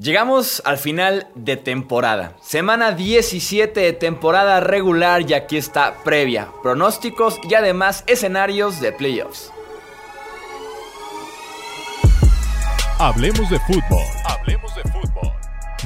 [0.00, 2.36] Llegamos al final de temporada.
[2.40, 9.52] Semana 17 de temporada regular y aquí está previa, pronósticos y además escenarios de playoffs.
[13.00, 14.04] Hablemos de fútbol.
[14.24, 15.32] Hablemos de fútbol.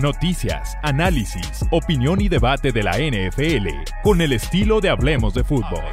[0.03, 3.69] Noticias, análisis, opinión y debate de la NFL
[4.03, 5.85] con el estilo de Hablemos de fútbol.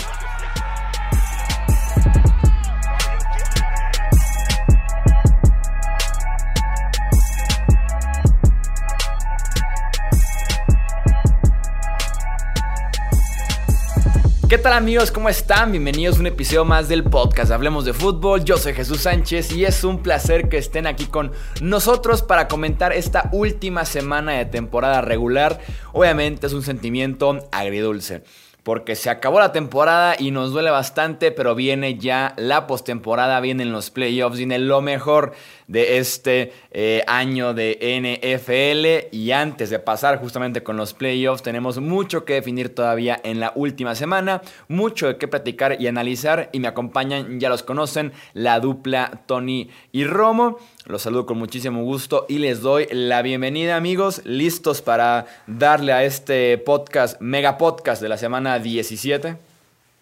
[14.49, 15.11] ¿Qué tal amigos?
[15.11, 15.71] ¿Cómo están?
[15.71, 18.43] Bienvenidos a un episodio más del podcast Hablemos de Fútbol.
[18.43, 21.31] Yo soy Jesús Sánchez y es un placer que estén aquí con
[21.61, 25.59] nosotros para comentar esta última semana de temporada regular.
[25.93, 28.23] Obviamente es un sentimiento agridulce
[28.69, 33.71] porque se acabó la temporada y nos duele bastante, pero viene ya la postemporada, vienen
[33.71, 35.33] los playoffs, viene lo mejor
[35.65, 41.79] de este eh, año de NFL y antes de pasar justamente con los playoffs tenemos
[41.79, 46.59] mucho que definir todavía en la última semana, mucho de qué platicar y analizar y
[46.59, 50.59] me acompañan, ya los conocen, la dupla Tony y Romo.
[50.89, 56.03] Los saludo con muchísimo gusto y les doy la bienvenida amigos, listos para darle a
[56.03, 59.37] este podcast, mega podcast de la semana 17.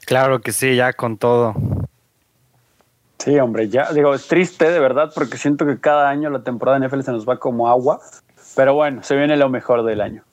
[0.05, 1.55] Claro que sí, ya con todo.
[3.17, 6.79] Sí, hombre, ya digo, es triste de verdad porque siento que cada año la temporada
[6.79, 7.99] de NFL se nos va como agua,
[8.55, 10.23] pero bueno, se viene lo mejor del año.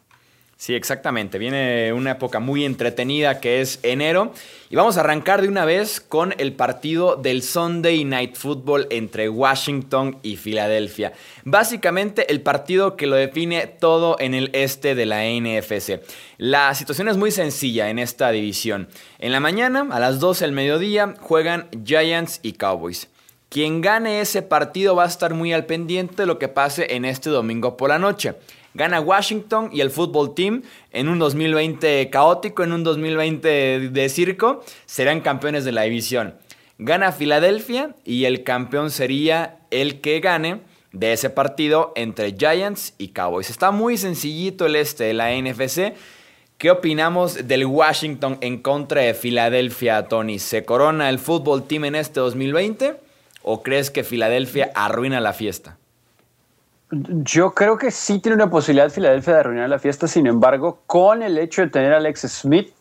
[0.65, 1.37] Sí, exactamente.
[1.37, 4.33] Viene una época muy entretenida que es enero.
[4.71, 9.29] Y vamos a arrancar de una vez con el partido del Sunday Night Football entre
[9.29, 11.13] Washington y Filadelfia.
[11.45, 16.01] Básicamente el partido que lo define todo en el este de la NFC.
[16.39, 18.89] La situación es muy sencilla en esta división.
[19.19, 23.11] En la mañana, a las 12 del mediodía, juegan Giants y Cowboys.
[23.51, 27.05] Quien gane ese partido va a estar muy al pendiente de lo que pase en
[27.05, 28.35] este domingo por la noche.
[28.75, 34.65] Gana Washington y el fútbol team en un 2020 caótico, en un 2020 de circo,
[34.85, 36.35] serán campeones de la división.
[36.79, 43.09] Gana Filadelfia y el campeón sería el que gane de ese partido entre Giants y
[43.09, 43.49] Cowboys.
[43.49, 45.95] Está muy sencillito el este de la NFC.
[46.59, 50.41] ¿Qué opinamos del Washington en contra de Filadelfia, Tony?
[50.41, 52.97] ¿Se corona el fútbol team en este 2020
[53.43, 55.79] o crees que Filadelfia arruina la fiesta?
[57.25, 61.23] Yo creo que sí tiene una posibilidad Filadelfia de arruinar la fiesta, sin embargo, con
[61.23, 62.73] el hecho de tener a Alex Smith,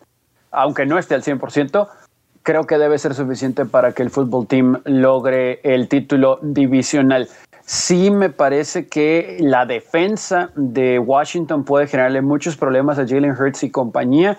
[0.52, 1.88] aunque no esté al 100%,
[2.44, 7.28] creo que debe ser suficiente para que el fútbol team logre el título divisional.
[7.66, 13.64] Sí me parece que la defensa de Washington puede generarle muchos problemas a Jalen Hurts
[13.64, 14.38] y compañía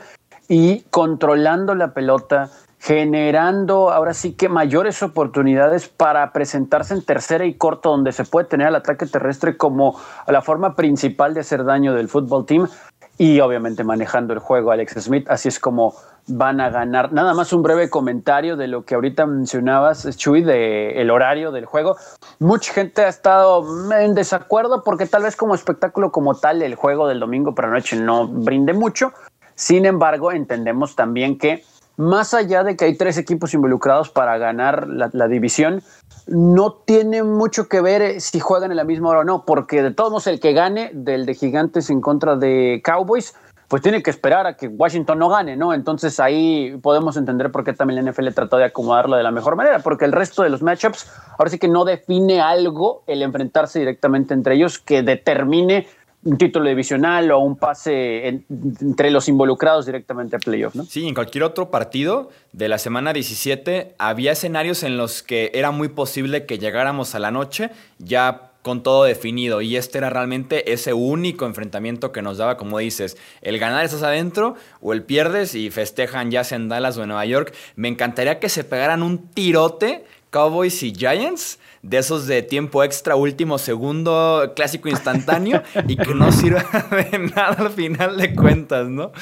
[0.48, 2.50] y controlando la pelota
[2.84, 8.46] generando ahora sí que mayores oportunidades para presentarse en tercera y corto, donde se puede
[8.46, 12.68] tener al ataque terrestre como la forma principal de hacer daño del fútbol team
[13.16, 15.30] y obviamente manejando el juego Alex Smith.
[15.30, 15.94] Así es como
[16.26, 17.10] van a ganar.
[17.10, 21.64] Nada más un breve comentario de lo que ahorita mencionabas, Chuy, de el horario del
[21.64, 21.96] juego.
[22.38, 23.64] Mucha gente ha estado
[23.98, 27.70] en desacuerdo porque tal vez como espectáculo como tal el juego del domingo por la
[27.70, 29.14] noche no brinde mucho.
[29.54, 31.64] Sin embargo, entendemos también que
[31.96, 35.82] más allá de que hay tres equipos involucrados para ganar la, división,
[36.26, 39.82] no tiene mucho que ver eh, si juegan en la misma hora o no, porque
[39.82, 43.34] de todos modos el que gane del de Gigantes en contra de Cowboys,
[43.68, 45.72] pues tiene que esperar a que Washington no gane, ¿no?
[45.72, 49.56] Entonces ahí podemos entender por qué también la NFL trató de acomodarlo de la mejor
[49.56, 53.78] manera, porque el resto de los matchups ahora sí que no define algo el enfrentarse
[53.78, 55.86] directamente entre ellos que determine
[56.24, 60.84] un título divisional o un pase entre los involucrados directamente a playoff, ¿no?
[60.84, 65.70] Sí, en cualquier otro partido de la semana 17 había escenarios en los que era
[65.70, 70.72] muy posible que llegáramos a la noche ya con todo definido y este era realmente
[70.72, 75.54] ese único enfrentamiento que nos daba, como dices, el ganar estás adentro o el pierdes
[75.54, 77.54] y festejan ya sea en Dallas o en Nueva York.
[77.76, 83.14] Me encantaría que se pegaran un tirote Cowboys y Giants de esos de tiempo extra,
[83.14, 89.12] último segundo, clásico instantáneo y que no sirva de nada al final de cuentas, ¿no?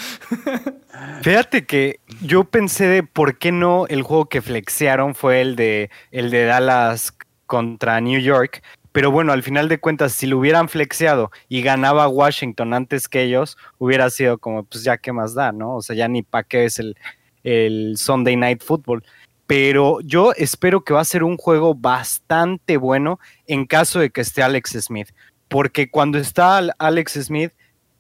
[1.23, 5.91] Fíjate que yo pensé de por qué no el juego que flexearon fue el de,
[6.13, 8.63] el de Dallas contra New York.
[8.93, 13.23] Pero bueno, al final de cuentas, si lo hubieran flexeado y ganaba Washington antes que
[13.25, 15.77] ellos, hubiera sido como, pues ya qué más da, ¿no?
[15.77, 16.97] O sea, ya ni para qué es el,
[17.45, 19.03] el Sunday Night Football
[19.47, 24.21] pero yo espero que va a ser un juego bastante bueno en caso de que
[24.21, 25.11] esté Alex Smith,
[25.49, 27.53] porque cuando está Alex Smith,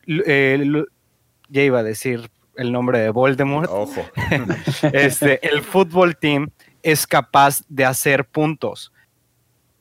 [0.06, 0.64] eh,
[1.48, 4.04] ya iba a decir el nombre de Voldemort, Ojo.
[4.92, 6.50] este, el fútbol team
[6.82, 8.92] es capaz de hacer puntos.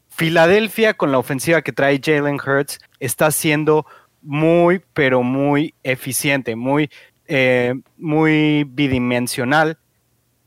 [0.10, 3.86] Filadelfia con la ofensiva que trae Jalen Hurts está siendo
[4.22, 6.90] muy, pero muy eficiente, muy,
[7.28, 9.78] eh, muy bidimensional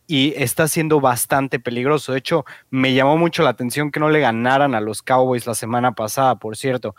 [0.07, 2.13] y está siendo bastante peligroso.
[2.13, 5.55] De hecho, me llamó mucho la atención que no le ganaran a los Cowboys la
[5.55, 6.95] semana pasada, por cierto.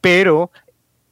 [0.00, 0.50] Pero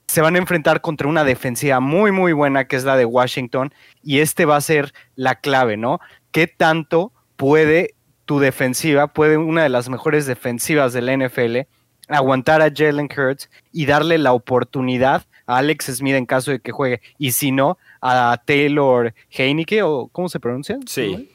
[0.07, 3.73] se van a enfrentar contra una defensiva muy, muy buena, que es la de Washington,
[4.03, 6.01] y este va a ser la clave, ¿no?
[6.33, 7.95] ¿Qué tanto puede
[8.25, 11.61] tu defensiva, puede una de las mejores defensivas del NFL,
[12.09, 16.73] aguantar a Jalen Hurts y darle la oportunidad a Alex Smith en caso de que
[16.73, 20.79] juegue, y si no, a Taylor Heineke, o ¿cómo se pronuncia?
[20.87, 21.31] Sí.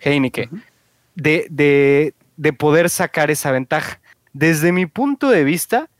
[0.00, 0.48] Heineke,
[1.14, 4.00] de, de, de poder sacar esa ventaja.
[4.32, 5.90] Desde mi punto de vista,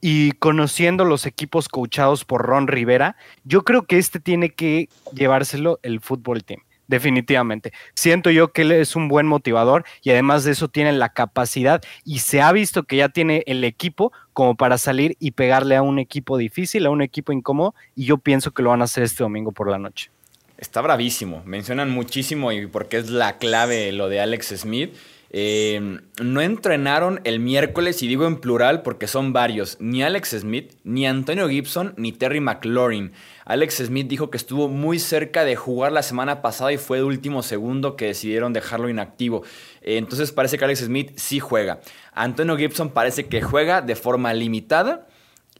[0.00, 5.78] y conociendo los equipos coachados por Ron Rivera, yo creo que este tiene que llevárselo
[5.82, 6.62] el fútbol team.
[6.90, 7.72] Definitivamente.
[7.94, 11.80] Siento yo que él es un buen motivador y además de eso tiene la capacidad
[12.04, 15.82] y se ha visto que ya tiene el equipo como para salir y pegarle a
[15.82, 19.04] un equipo difícil, a un equipo incómodo y yo pienso que lo van a hacer
[19.04, 20.10] este domingo por la noche.
[20.58, 21.44] Está bravísimo.
[21.44, 24.92] Mencionan muchísimo y porque es la clave lo de Alex Smith.
[25.32, 30.74] Eh, no entrenaron el miércoles, y digo en plural porque son varios, ni Alex Smith,
[30.82, 33.12] ni Antonio Gibson, ni Terry McLaurin.
[33.44, 37.04] Alex Smith dijo que estuvo muy cerca de jugar la semana pasada y fue de
[37.04, 39.42] último segundo que decidieron dejarlo inactivo.
[39.82, 41.80] Entonces parece que Alex Smith sí juega.
[42.12, 45.06] Antonio Gibson parece que juega de forma limitada.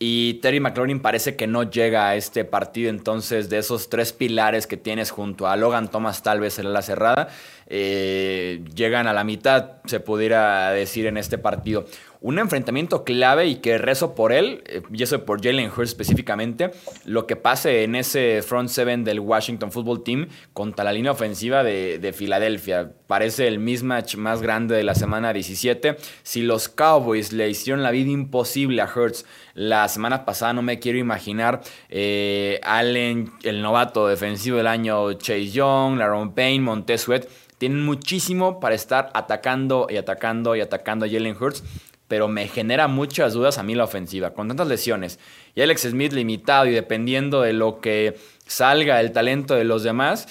[0.03, 4.67] Y Terry McLaurin parece que no llega a este partido, entonces de esos tres pilares
[4.67, 7.29] que tienes junto a Logan Thomas tal vez en la cerrada,
[7.67, 11.85] eh, llegan a la mitad, se pudiera decir en este partido
[12.21, 16.71] un enfrentamiento clave y que rezo por él, eh, y eso por Jalen Hurts específicamente,
[17.05, 21.65] lo que pase en ese front seven del Washington Football Team contra la línea ofensiva
[21.65, 22.93] de, de Filadelfia.
[23.07, 25.97] Parece el mismatch más grande de la semana 17.
[26.23, 29.25] Si los Cowboys le hicieron la vida imposible a Hurts
[29.55, 35.51] la semana pasada, no me quiero imaginar eh, Allen, el novato defensivo del año, Chase
[35.51, 37.27] Young, Laron Payne, Montez Sweat.
[37.59, 41.63] Tienen muchísimo para estar atacando y atacando y atacando a Jalen Hurts
[42.11, 45.21] pero me genera muchas dudas a mí la ofensiva, con tantas lesiones.
[45.55, 48.19] Y Alex Smith limitado y dependiendo de lo que
[48.49, 50.27] salga el talento de los demás,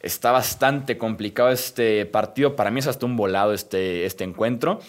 [0.00, 2.56] está bastante complicado este partido.
[2.56, 4.80] Para mí es hasta un volado este, este encuentro.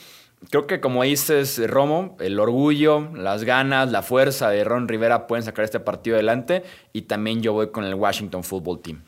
[0.49, 5.43] Creo que como dices, Romo, el orgullo, las ganas, la fuerza de Ron Rivera pueden
[5.43, 6.63] sacar este partido adelante
[6.93, 9.03] y también yo voy con el Washington Football Team.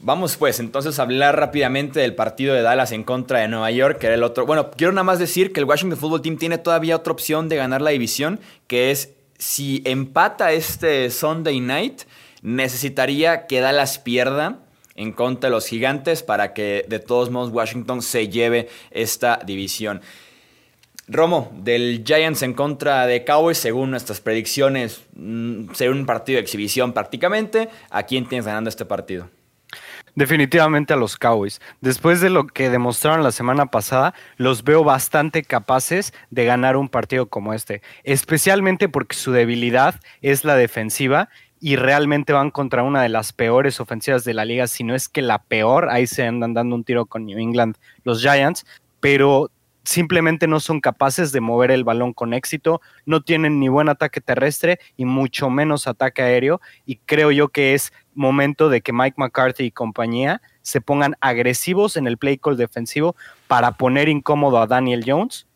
[0.00, 3.98] Vamos pues entonces a hablar rápidamente del partido de Dallas en contra de Nueva York,
[3.98, 4.44] que era el otro.
[4.44, 7.56] Bueno, quiero nada más decir que el Washington Football Team tiene todavía otra opción de
[7.56, 12.02] ganar la división, que es si empata este Sunday night,
[12.42, 14.58] necesitaría que Dallas pierda
[14.96, 20.02] en contra de los gigantes para que de todos modos Washington se lleve esta división.
[21.08, 26.42] Romo, del Giants en contra de Cowboys, según nuestras predicciones, mm, será un partido de
[26.42, 27.68] exhibición prácticamente.
[27.90, 29.30] ¿A quién tienes ganando este partido?
[30.16, 31.60] Definitivamente a los Cowboys.
[31.82, 36.88] Después de lo que demostraron la semana pasada, los veo bastante capaces de ganar un
[36.88, 41.28] partido como este, especialmente porque su debilidad es la defensiva
[41.60, 45.10] y realmente van contra una de las peores ofensivas de la liga, si no es
[45.10, 48.64] que la peor, ahí se andan dando un tiro con New England los Giants,
[49.00, 49.50] pero
[49.86, 54.20] simplemente no son capaces de mover el balón con éxito, no tienen ni buen ataque
[54.20, 59.14] terrestre y mucho menos ataque aéreo y creo yo que es momento de que Mike
[59.16, 63.14] McCarthy y compañía se pongan agresivos en el play call defensivo
[63.46, 65.46] para poner incómodo a Daniel Jones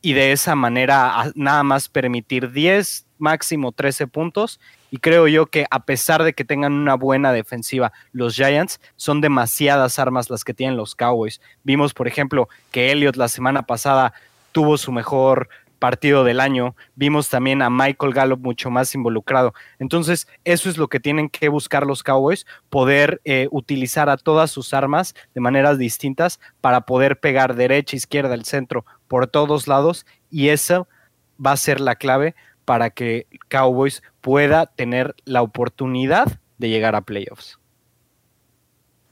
[0.00, 4.60] y de esa manera nada más permitir 10, máximo 13 puntos.
[4.92, 9.22] Y creo yo que a pesar de que tengan una buena defensiva, los Giants son
[9.22, 11.40] demasiadas armas las que tienen los Cowboys.
[11.64, 14.12] Vimos, por ejemplo, que Elliott la semana pasada
[14.52, 16.76] tuvo su mejor partido del año.
[16.94, 19.54] Vimos también a Michael Gallup mucho más involucrado.
[19.78, 24.50] Entonces, eso es lo que tienen que buscar los Cowboys, poder eh, utilizar a todas
[24.50, 30.04] sus armas de maneras distintas para poder pegar derecha, izquierda, el centro, por todos lados.
[30.30, 30.86] Y eso
[31.44, 32.34] va a ser la clave
[32.64, 36.28] para que Cowboys pueda tener la oportunidad
[36.58, 37.58] de llegar a playoffs.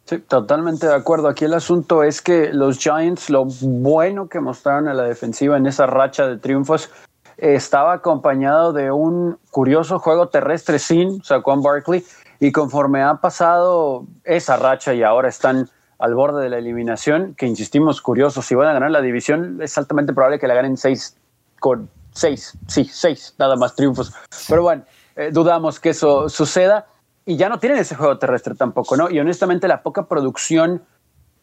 [0.05, 1.29] Sí, totalmente de acuerdo.
[1.29, 5.67] Aquí el asunto es que los Giants, lo bueno que mostraron en la defensiva en
[5.67, 6.91] esa racha de triunfos,
[7.37, 12.05] estaba acompañado de un curioso juego terrestre sin Saquon Barkley.
[12.41, 17.47] Y conforme ha pasado esa racha y ahora están al borde de la eliminación, que
[17.47, 21.17] insistimos, curiosos, si van a ganar la división, es altamente probable que la ganen seis
[21.61, 21.91] con
[22.21, 24.13] seis, sí, seis, nada más triunfos.
[24.49, 24.85] Pero bueno,
[25.17, 26.87] eh, dudamos que eso suceda
[27.25, 29.11] y ya no tienen ese juego terrestre tampoco, ¿no?
[29.11, 30.83] Y honestamente la poca producción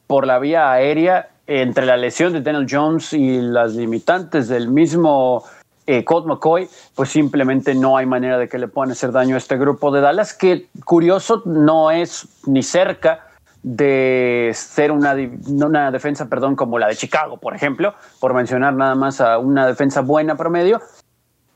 [0.05, 5.43] por la vía aérea entre la lesión de Daniel Jones y las limitantes del mismo
[5.87, 9.37] eh, Colt McCoy, pues simplemente no hay manera de que le puedan hacer daño a
[9.37, 13.26] este grupo de Dallas, que curioso no es ni cerca
[13.75, 15.13] de ser una,
[15.47, 19.67] una defensa, perdón, como la de Chicago, por ejemplo, por mencionar nada más a una
[19.67, 20.79] defensa buena promedio,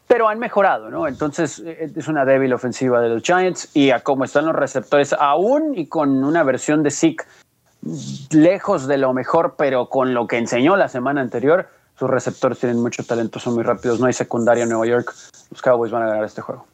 [0.08, 1.08] pero han mejorado, ¿no?
[1.08, 5.14] Entonces eh, es una débil ofensiva de los Giants y a cómo están los receptores,
[5.18, 7.24] aún y con una versión de Zeke
[8.32, 12.82] lejos de lo mejor, pero con lo que enseñó la semana anterior, sus receptores tienen
[12.82, 15.14] mucho talento, son muy rápidos, no hay secundaria en Nueva York,
[15.50, 16.66] los Cowboys van a ganar este juego.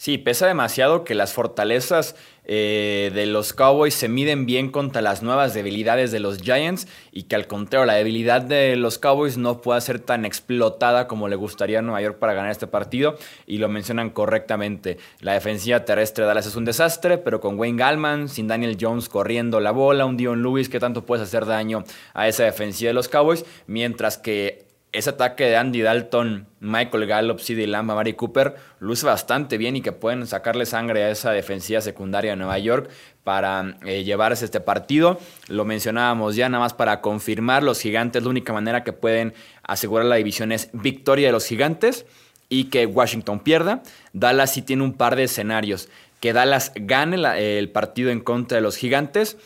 [0.00, 5.22] Sí, pesa demasiado que las fortalezas eh, de los Cowboys se miden bien contra las
[5.22, 9.60] nuevas debilidades de los Giants y que al contrario, la debilidad de los Cowboys no
[9.60, 13.16] pueda ser tan explotada como le gustaría a Nueva York para ganar este partido
[13.46, 14.98] y lo mencionan correctamente.
[15.20, 19.08] La defensiva terrestre de Dallas es un desastre, pero con Wayne Gallman, sin Daniel Jones
[19.08, 22.94] corriendo la bola, un Dion Lewis, ¿qué tanto puedes hacer daño a esa defensiva de
[22.94, 23.44] los Cowboys?
[23.66, 29.56] Mientras que ese ataque de Andy Dalton, Michael Gallup, CD Lamb, Mari Cooper luce bastante
[29.56, 32.90] bien y que pueden sacarle sangre a esa defensiva secundaria de Nueva York
[33.22, 35.20] para eh, llevarse este partido.
[35.48, 39.32] Lo mencionábamos ya, nada más para confirmar, los gigantes, la única manera que pueden
[39.62, 42.04] asegurar la división es victoria de los gigantes
[42.48, 43.82] y que Washington pierda.
[44.12, 45.88] Dallas sí tiene un par de escenarios.
[46.18, 47.16] Que Dallas gane
[47.58, 49.38] el partido en contra de los gigantes,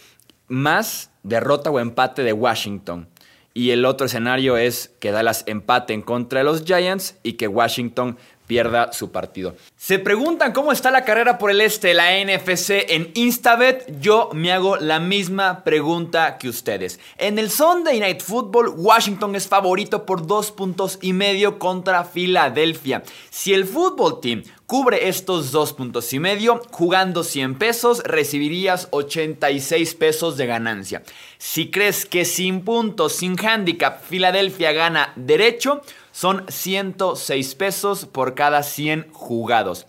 [0.49, 3.09] más derrota o empate de Washington.
[3.57, 7.47] Y el otro escenario es que Dallas empate en contra de los Giants y que
[7.47, 9.57] Washington pierda su partido.
[9.77, 14.01] Se preguntan cómo está la carrera por el este, la NFC en Instabet.
[14.01, 17.01] Yo me hago la misma pregunta que ustedes.
[17.19, 23.03] En el Sunday Night Football, Washington es favorito por dos puntos y medio contra Filadelfia.
[23.31, 29.95] Si el fútbol team Cubre estos dos puntos y medio, jugando 100 pesos recibirías 86
[29.95, 31.03] pesos de ganancia.
[31.37, 35.83] Si crees que sin puntos, sin handicap, Filadelfia gana derecho,
[36.15, 39.87] son 106 pesos por cada 100 jugados.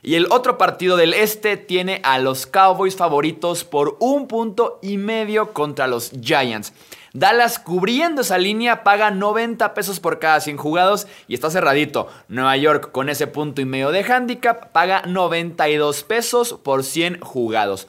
[0.00, 4.96] Y el otro partido del este tiene a los Cowboys favoritos por un punto y
[4.96, 6.72] medio contra los Giants.
[7.12, 12.06] Dallas cubriendo esa línea paga 90 pesos por cada 100 jugados y está cerradito.
[12.28, 17.88] Nueva York con ese punto y medio de handicap paga 92 pesos por 100 jugados.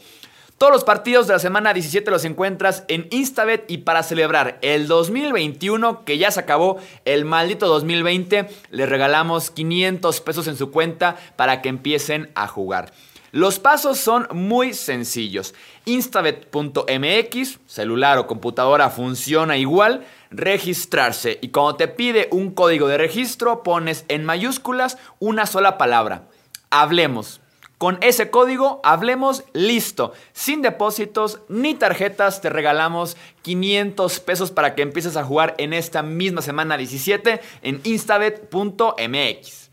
[0.58, 4.88] Todos los partidos de la semana 17 los encuentras en Instabet y para celebrar el
[4.88, 11.16] 2021 que ya se acabó, el maldito 2020, les regalamos 500 pesos en su cuenta
[11.36, 12.92] para que empiecen a jugar.
[13.32, 15.54] Los pasos son muy sencillos.
[15.86, 23.62] Instabet.mx, celular o computadora funciona igual, registrarse y cuando te pide un código de registro
[23.62, 26.24] pones en mayúsculas una sola palabra.
[26.72, 27.42] Hablemos.
[27.78, 30.14] Con ese código, hablemos, listo.
[30.34, 36.02] Sin depósitos ni tarjetas, te regalamos 500 pesos para que empieces a jugar en esta
[36.02, 39.70] misma semana 17 en instabet.mx.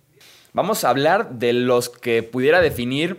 [0.53, 3.17] Vamos a hablar de los que pudiera definir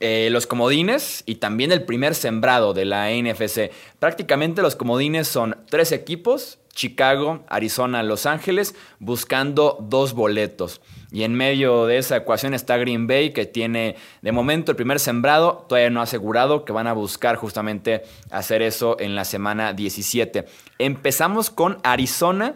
[0.00, 3.70] eh, los comodines y también el primer sembrado de la NFC.
[4.00, 10.80] Prácticamente los comodines son tres equipos, Chicago, Arizona, Los Ángeles, buscando dos boletos.
[11.10, 15.00] Y en medio de esa ecuación está Green Bay, que tiene de momento el primer
[15.00, 20.44] sembrado, todavía no asegurado, que van a buscar justamente hacer eso en la semana 17.
[20.78, 22.54] Empezamos con Arizona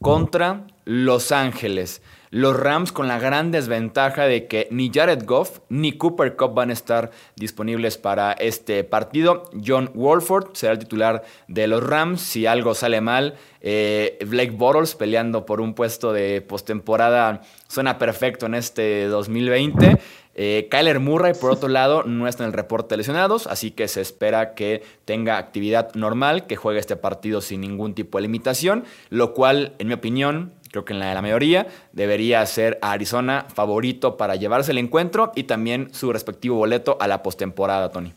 [0.00, 2.00] contra Los Ángeles.
[2.30, 6.70] Los Rams con la gran desventaja de que ni Jared Goff ni Cooper Cup van
[6.70, 9.44] a estar disponibles para este partido.
[9.64, 12.20] John Wolford será el titular de los Rams.
[12.20, 18.46] Si algo sale mal, eh, Blake Bottles peleando por un puesto de postemporada suena perfecto
[18.46, 19.98] en este 2020.
[20.40, 23.88] Eh, Kyler Murray, por otro lado, no está en el reporte de lesionados, así que
[23.88, 28.84] se espera que tenga actividad normal, que juegue este partido sin ningún tipo de limitación,
[29.10, 33.46] lo cual, en mi opinión, creo que en la de la mayoría, debería ser Arizona
[33.54, 38.12] favorito para llevarse el encuentro y también su respectivo boleto a la postemporada, Tony.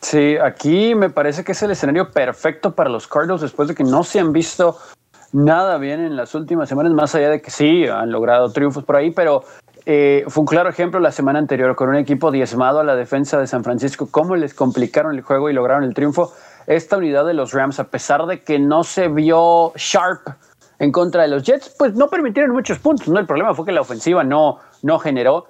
[0.00, 3.84] Sí, aquí me parece que es el escenario perfecto para los Cardinals después de que
[3.84, 4.76] no se han visto
[5.32, 8.96] nada bien en las últimas semanas, más allá de que sí han logrado triunfos por
[8.96, 9.44] ahí, pero
[9.86, 13.38] eh, fue un claro ejemplo la semana anterior con un equipo diezmado a la defensa
[13.38, 16.32] de San Francisco, cómo les complicaron el juego y lograron el triunfo.
[16.66, 20.28] Esta unidad de los Rams, a pesar de que no se vio sharp
[20.78, 23.08] en contra de los Jets, pues no permitieron muchos puntos.
[23.08, 23.18] ¿no?
[23.18, 25.46] El problema fue que la ofensiva no, no generó.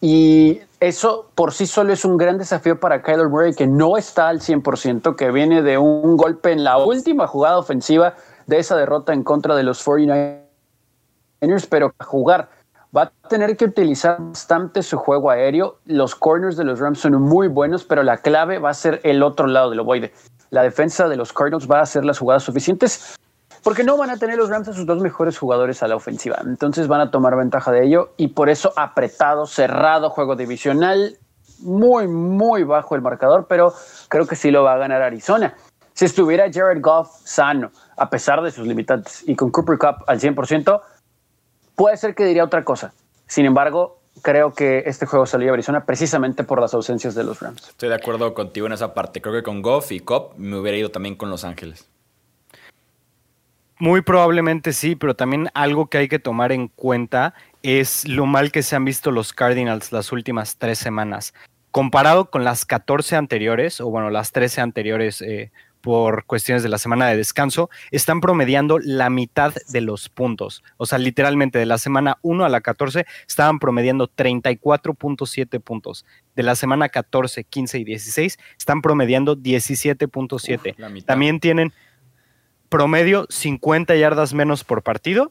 [0.00, 4.28] Y eso por sí solo es un gran desafío para Kyler Murray, que no está
[4.28, 8.14] al 100%, que viene de un golpe en la última jugada ofensiva
[8.46, 12.48] de esa derrota en contra de los 49ers, pero para jugar
[12.94, 15.78] va a tener que utilizar bastante su juego aéreo.
[15.86, 19.22] Los corners de los Rams son muy buenos, pero la clave va a ser el
[19.22, 20.12] otro lado del ovoide
[20.54, 23.16] la defensa de los Cardinals va a hacer las jugadas suficientes
[23.64, 26.36] porque no van a tener los Rams a sus dos mejores jugadores a la ofensiva.
[26.44, 31.18] Entonces van a tomar ventaja de ello y por eso apretado, cerrado, juego divisional,
[31.60, 33.72] muy, muy bajo el marcador, pero
[34.08, 35.56] creo que sí lo va a ganar Arizona.
[35.94, 40.20] Si estuviera Jared Goff sano, a pesar de sus limitantes, y con Cooper Cup al
[40.20, 40.82] 100%,
[41.74, 42.92] puede ser que diría otra cosa.
[43.26, 47.40] Sin embargo, creo que este juego salió a Arizona precisamente por las ausencias de los
[47.40, 47.68] Rams.
[47.68, 49.22] Estoy de acuerdo contigo en esa parte.
[49.22, 51.88] Creo que con Goff y Cup me hubiera ido también con Los Ángeles.
[53.78, 58.52] Muy probablemente sí, pero también algo que hay que tomar en cuenta es lo mal
[58.52, 61.34] que se han visto los Cardinals las últimas tres semanas.
[61.72, 65.50] Comparado con las 14 anteriores, o bueno, las 13 anteriores eh,
[65.80, 70.62] por cuestiones de la semana de descanso, están promediando la mitad de los puntos.
[70.76, 76.06] O sea, literalmente de la semana 1 a la 14 estaban promediando 34.7 puntos.
[76.36, 81.04] De la semana 14, 15 y 16 están promediando 17.7.
[81.04, 81.72] También tienen
[82.74, 85.30] promedio 50 yardas menos por partido.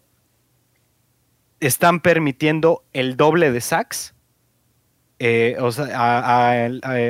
[1.60, 4.16] Están permitiendo el doble de sacks
[5.20, 6.70] eh, a,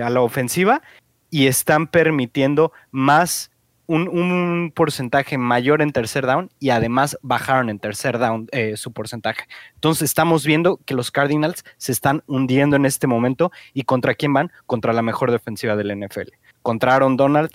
[0.10, 0.82] la ofensiva
[1.30, 3.52] y están permitiendo más
[3.86, 9.46] un, porcentaje mayor en tercer down y además bajaron en tercer down eh, su porcentaje.
[9.75, 14.34] Entonces estamos viendo que los Cardinals se están hundiendo en este momento y contra quién
[14.34, 14.52] van?
[14.66, 16.32] Contra la mejor defensiva del NFL.
[16.63, 17.52] Contra Aaron Donald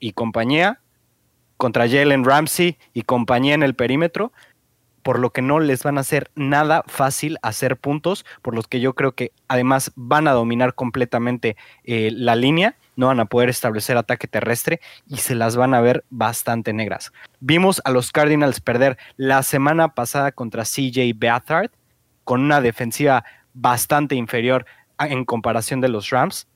[0.00, 0.80] y compañía
[1.56, 4.32] contra Jalen Ramsey y compañía en el perímetro,
[5.04, 8.80] por lo que no les van a hacer nada fácil hacer puntos, por los que
[8.80, 13.50] yo creo que además van a dominar completamente eh, la línea, no van a poder
[13.50, 17.12] establecer ataque terrestre y se las van a ver bastante negras.
[17.40, 21.70] Vimos a los Cardinals perder la semana pasada contra CJ Beathard
[22.24, 24.64] con una defensiva bastante inferior
[24.98, 26.48] en comparación de los Rams.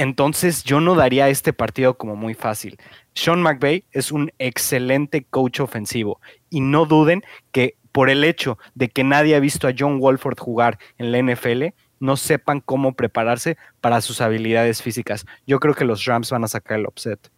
[0.00, 2.78] Entonces yo no daría este partido como muy fácil.
[3.12, 8.88] Sean McVay es un excelente coach ofensivo y no duden que por el hecho de
[8.88, 13.58] que nadie ha visto a John Wolford jugar en la NFL, no sepan cómo prepararse
[13.82, 15.26] para sus habilidades físicas.
[15.46, 17.30] Yo creo que los Rams van a sacar el upset.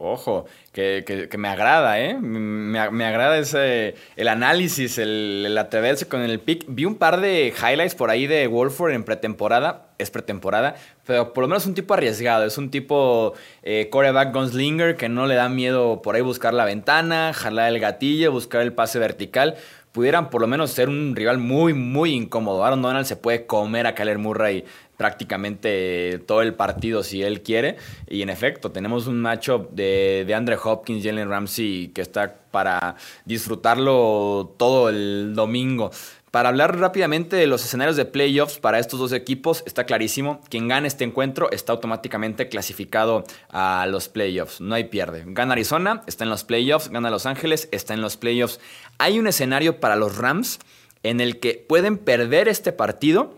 [0.00, 2.14] Ojo, que, me agrada, ¿eh?
[2.14, 6.66] Me, agrada ese, el análisis, el, atreverse con el pick.
[6.68, 9.88] Vi un par de highlights por ahí de Wolford en pretemporada.
[9.98, 12.44] Es pretemporada, pero por lo menos un tipo arriesgado.
[12.44, 13.34] Es un tipo
[13.64, 17.80] eh, coreback gunslinger que no le da miedo por ahí buscar la ventana, jalar el
[17.80, 19.56] gatillo, buscar el pase vertical
[19.90, 22.64] pudieran por lo menos ser un rival muy, muy incómodo.
[22.64, 24.64] Aaron Donald se puede comer a Kyler Murray
[24.98, 27.76] prácticamente todo el partido si él quiere.
[28.06, 32.96] Y en efecto, tenemos un matchup de, de Andre Hopkins, Jalen Ramsey, que está para
[33.24, 35.90] disfrutarlo todo el domingo.
[36.30, 40.68] Para hablar rápidamente de los escenarios de playoffs para estos dos equipos, está clarísimo, quien
[40.68, 45.24] gane este encuentro está automáticamente clasificado a los playoffs, no hay pierde.
[45.26, 48.60] Gana Arizona, está en los playoffs, gana Los Ángeles, está en los playoffs.
[48.98, 50.58] Hay un escenario para los Rams
[51.02, 53.34] en el que pueden perder este partido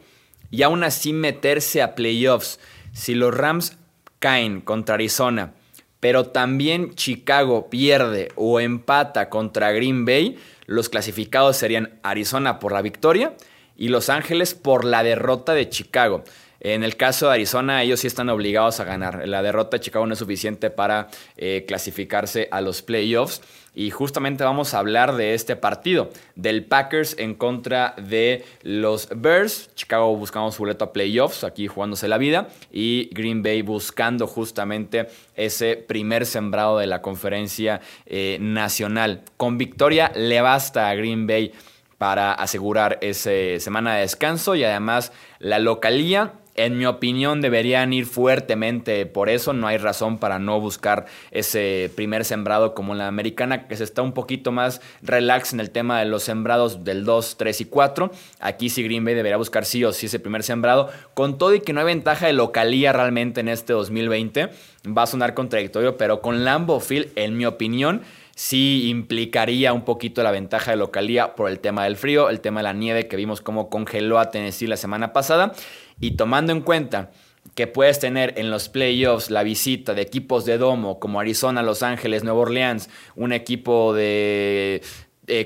[0.50, 2.58] y aún así meterse a playoffs.
[2.92, 3.78] Si los Rams
[4.18, 5.54] caen contra Arizona,
[6.00, 12.82] pero también Chicago pierde o empata contra Green Bay, los clasificados serían Arizona por la
[12.82, 13.34] victoria
[13.76, 16.24] y Los Ángeles por la derrota de Chicago.
[16.60, 19.26] En el caso de Arizona, ellos sí están obligados a ganar.
[19.26, 21.08] La derrota de Chicago no es suficiente para
[21.38, 23.40] eh, clasificarse a los playoffs.
[23.74, 29.70] Y justamente vamos a hablar de este partido, del Packers en contra de los Bears.
[29.74, 32.48] Chicago buscando su boleto a playoffs, aquí jugándose la vida.
[32.72, 39.22] Y Green Bay buscando justamente ese primer sembrado de la conferencia eh, nacional.
[39.36, 41.52] Con victoria le basta a Green Bay
[42.00, 48.06] para asegurar esa semana de descanso y además la localía en mi opinión, deberían ir
[48.06, 49.52] fuertemente por eso.
[49.52, 54.02] No hay razón para no buscar ese primer sembrado como la americana, que se está
[54.02, 58.10] un poquito más relax en el tema de los sembrados del 2, 3 y 4.
[58.40, 60.90] Aquí sí Green Bay debería buscar sí o sí ese primer sembrado.
[61.14, 64.50] Con todo y que no hay ventaja de localía realmente en este 2020,
[64.86, 68.02] va a sonar contradictorio, pero con Lambo Field, en mi opinión,
[68.34, 72.60] sí implicaría un poquito la ventaja de localía por el tema del frío, el tema
[72.60, 75.52] de la nieve que vimos cómo congeló a Tennessee la semana pasada.
[76.00, 77.10] Y tomando en cuenta
[77.54, 81.82] que puedes tener en los playoffs la visita de equipos de domo como Arizona, Los
[81.82, 84.82] Ángeles, Nueva Orleans, un equipo de,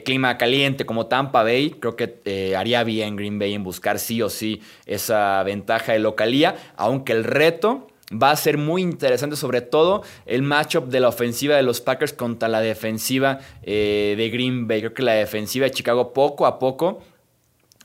[0.05, 4.23] clima caliente como Tampa Bay, creo que eh, haría bien Green Bay en buscar sí
[4.23, 9.61] o sí esa ventaja de localía, aunque el reto va a ser muy interesante, sobre
[9.61, 14.67] todo el matchup de la ofensiva de los Packers contra la defensiva eh, de Green
[14.69, 14.81] Bay.
[14.81, 17.01] Creo que la defensiva de Chicago poco a poco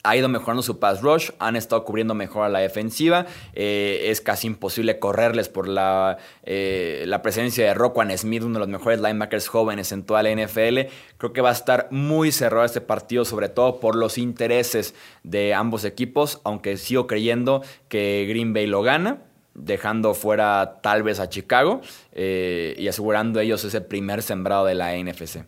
[0.03, 4.21] ha ido mejorando su pass rush, han estado cubriendo mejor a la defensiva, eh, es
[4.21, 8.99] casi imposible correrles por la, eh, la presencia de Roquan Smith, uno de los mejores
[9.01, 10.89] linebackers jóvenes en toda la NFL.
[11.17, 15.53] Creo que va a estar muy cerrado este partido, sobre todo por los intereses de
[15.53, 19.23] ambos equipos, aunque sigo creyendo que Green Bay lo gana
[19.55, 21.81] dejando fuera tal vez a Chicago
[22.13, 25.45] eh, y asegurando ellos ese primer sembrado de la NFC.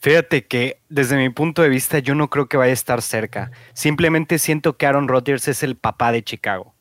[0.00, 3.50] Fíjate que desde mi punto de vista yo no creo que vaya a estar cerca.
[3.74, 6.74] Simplemente siento que Aaron Rodgers es el papá de Chicago.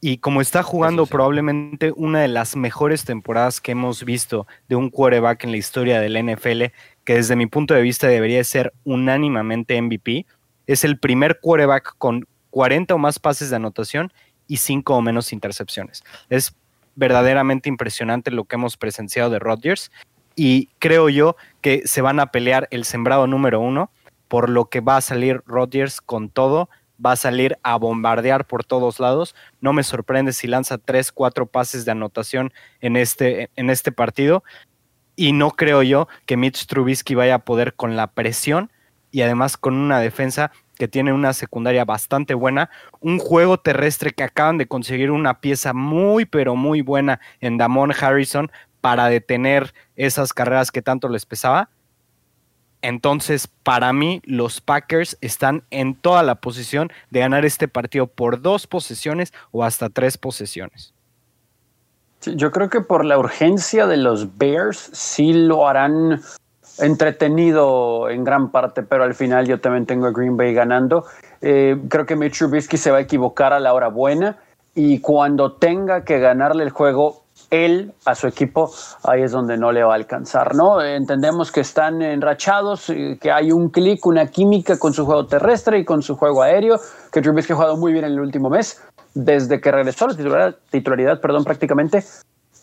[0.00, 4.90] Y como está jugando probablemente una de las mejores temporadas que hemos visto de un
[4.90, 6.64] quarterback en la historia del NFL,
[7.04, 10.26] que desde mi punto de vista debería ser unánimamente MVP,
[10.66, 14.12] es el primer quarterback con 40 o más pases de anotación
[14.46, 16.04] y 5 o menos intercepciones.
[16.28, 16.54] Es
[16.94, 19.90] verdaderamente impresionante lo que hemos presenciado de Rodgers
[20.38, 23.90] y creo yo que se van a pelear el sembrado número uno,
[24.28, 26.70] por lo que va a salir Rodgers con todo,
[27.04, 29.34] va a salir a bombardear por todos lados.
[29.60, 34.44] No me sorprende si lanza tres, cuatro pases de anotación en este, en este partido.
[35.16, 38.70] Y no creo yo que Mitch Trubisky vaya a poder con la presión
[39.10, 42.70] y además con una defensa que tiene una secundaria bastante buena,
[43.00, 47.92] un juego terrestre que acaban de conseguir una pieza muy pero muy buena en Damon
[48.00, 48.52] Harrison
[48.88, 51.68] para detener esas carreras que tanto les pesaba.
[52.80, 58.40] Entonces, para mí, los Packers están en toda la posición de ganar este partido por
[58.40, 60.94] dos posesiones o hasta tres posesiones.
[62.24, 66.22] yo creo que por la urgencia de los Bears sí lo harán
[66.78, 71.04] entretenido en gran parte, pero al final yo también tengo a Green Bay ganando.
[71.42, 74.38] Eh, creo que Mitch Trubisky se va a equivocar a la hora buena
[74.74, 78.70] y cuando tenga que ganarle el juego él a su equipo,
[79.04, 80.82] ahí es donde no le va a alcanzar, ¿no?
[80.82, 85.84] Entendemos que están enrachados, que hay un clic, una química con su juego terrestre y
[85.84, 86.78] con su juego aéreo,
[87.10, 88.82] que Trubisky ha jugado muy bien en el último mes,
[89.14, 92.04] desde que regresó a la titularidad, titularidad perdón, prácticamente,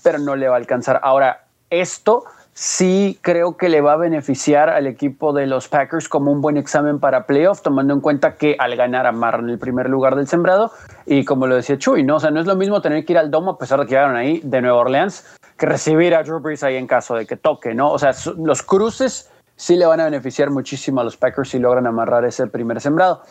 [0.04, 1.00] pero no le va a alcanzar.
[1.02, 2.24] Ahora, esto
[2.56, 6.56] sí creo que le va a beneficiar al equipo de los Packers como un buen
[6.56, 10.16] examen para playoff, tomando en cuenta que al ganar a Mar en el primer lugar
[10.16, 10.72] del sembrado,
[11.06, 12.16] y como lo decía Chuy, ¿no?
[12.16, 13.92] O sea, no es lo mismo tener que ir al domo a pesar de que
[13.92, 17.36] llegaron ahí de Nueva Orleans, que recibir a Drew Brees ahí en caso de que
[17.36, 17.92] toque, ¿no?
[17.92, 21.86] O sea, los cruces sí le van a beneficiar muchísimo a los Packers si logran
[21.88, 23.22] amarrar ese primer sembrado.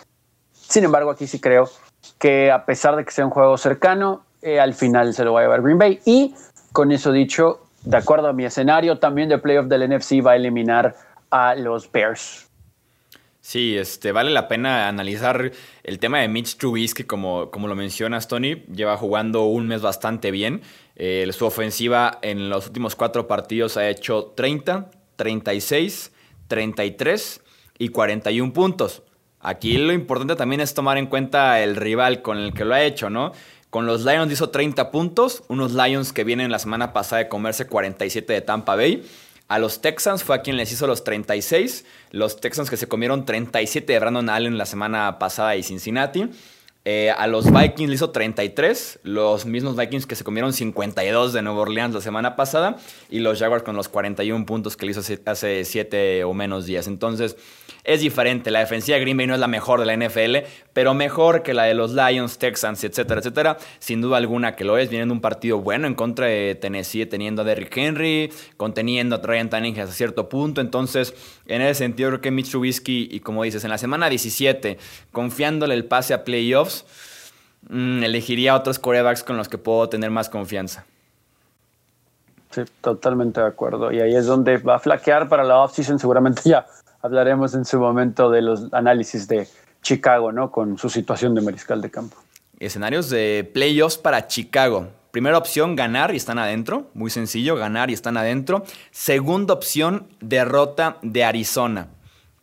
[0.52, 1.68] Sin embargo, aquí sí creo
[2.18, 5.40] que a pesar de que sea un juego cercano, eh, al final se lo va
[5.40, 6.00] a llevar Green Bay.
[6.04, 6.34] Y
[6.72, 10.36] con eso dicho, de acuerdo a mi escenario, también de playoff del NFC va a
[10.36, 10.94] eliminar
[11.30, 12.48] a los Bears.
[13.40, 18.26] Sí, este, vale la pena analizar el tema de Mitch Trubisky, como, como lo mencionas,
[18.26, 18.64] Tony.
[18.74, 20.62] Lleva jugando un mes bastante bien.
[20.96, 26.12] Eh, su ofensiva en los últimos cuatro partidos ha hecho 30, 36,
[26.48, 27.42] 33
[27.78, 29.02] y 41 puntos.
[29.40, 32.82] Aquí lo importante también es tomar en cuenta el rival con el que lo ha
[32.82, 33.32] hecho, ¿no?
[33.74, 37.66] Con los Lions hizo 30 puntos, unos Lions que vienen la semana pasada de comerse
[37.66, 39.04] 47 de Tampa Bay.
[39.48, 41.84] A los Texans fue a quien les hizo los 36.
[42.12, 46.30] Los Texans que se comieron 37 de Brandon Allen la semana pasada y Cincinnati.
[46.84, 51.42] Eh, a los Vikings le hizo 33, los mismos Vikings que se comieron 52 de
[51.42, 52.76] Nueva Orleans la semana pasada,
[53.10, 56.86] y los Jaguars con los 41 puntos que le hizo hace 7 o menos días.
[56.86, 57.36] Entonces,
[57.84, 58.50] es diferente.
[58.50, 60.36] La defensiva de Green Bay no es la mejor de la NFL,
[60.72, 63.58] pero mejor que la de los Lions, Texans, etcétera, etcétera.
[63.78, 64.88] Sin duda alguna que lo es.
[64.88, 69.50] Vienen un partido bueno en contra de Tennessee, teniendo a Derrick Henry, conteniendo a Ryan
[69.50, 70.62] Tannehill hasta cierto punto.
[70.62, 71.14] Entonces,
[71.46, 74.78] en ese sentido, creo que Mitch Trubisky, y como dices, en la semana 17,
[75.12, 76.86] confiándole el pase a playoffs,
[77.68, 80.86] mm, elegiría otros corebacks con los que puedo tener más confianza.
[82.50, 83.92] Sí, totalmente de acuerdo.
[83.92, 85.98] Y ahí es donde va a flaquear para la offseason.
[85.98, 86.64] Seguramente ya
[87.04, 89.46] hablaremos en su momento de los análisis de
[89.82, 90.50] Chicago, ¿no?
[90.50, 92.16] Con su situación de mariscal de campo.
[92.58, 94.88] Escenarios de playoffs para Chicago.
[95.10, 96.88] Primera opción, ganar y están adentro.
[96.94, 98.64] Muy sencillo, ganar y están adentro.
[98.90, 101.88] Segunda opción, derrota de Arizona.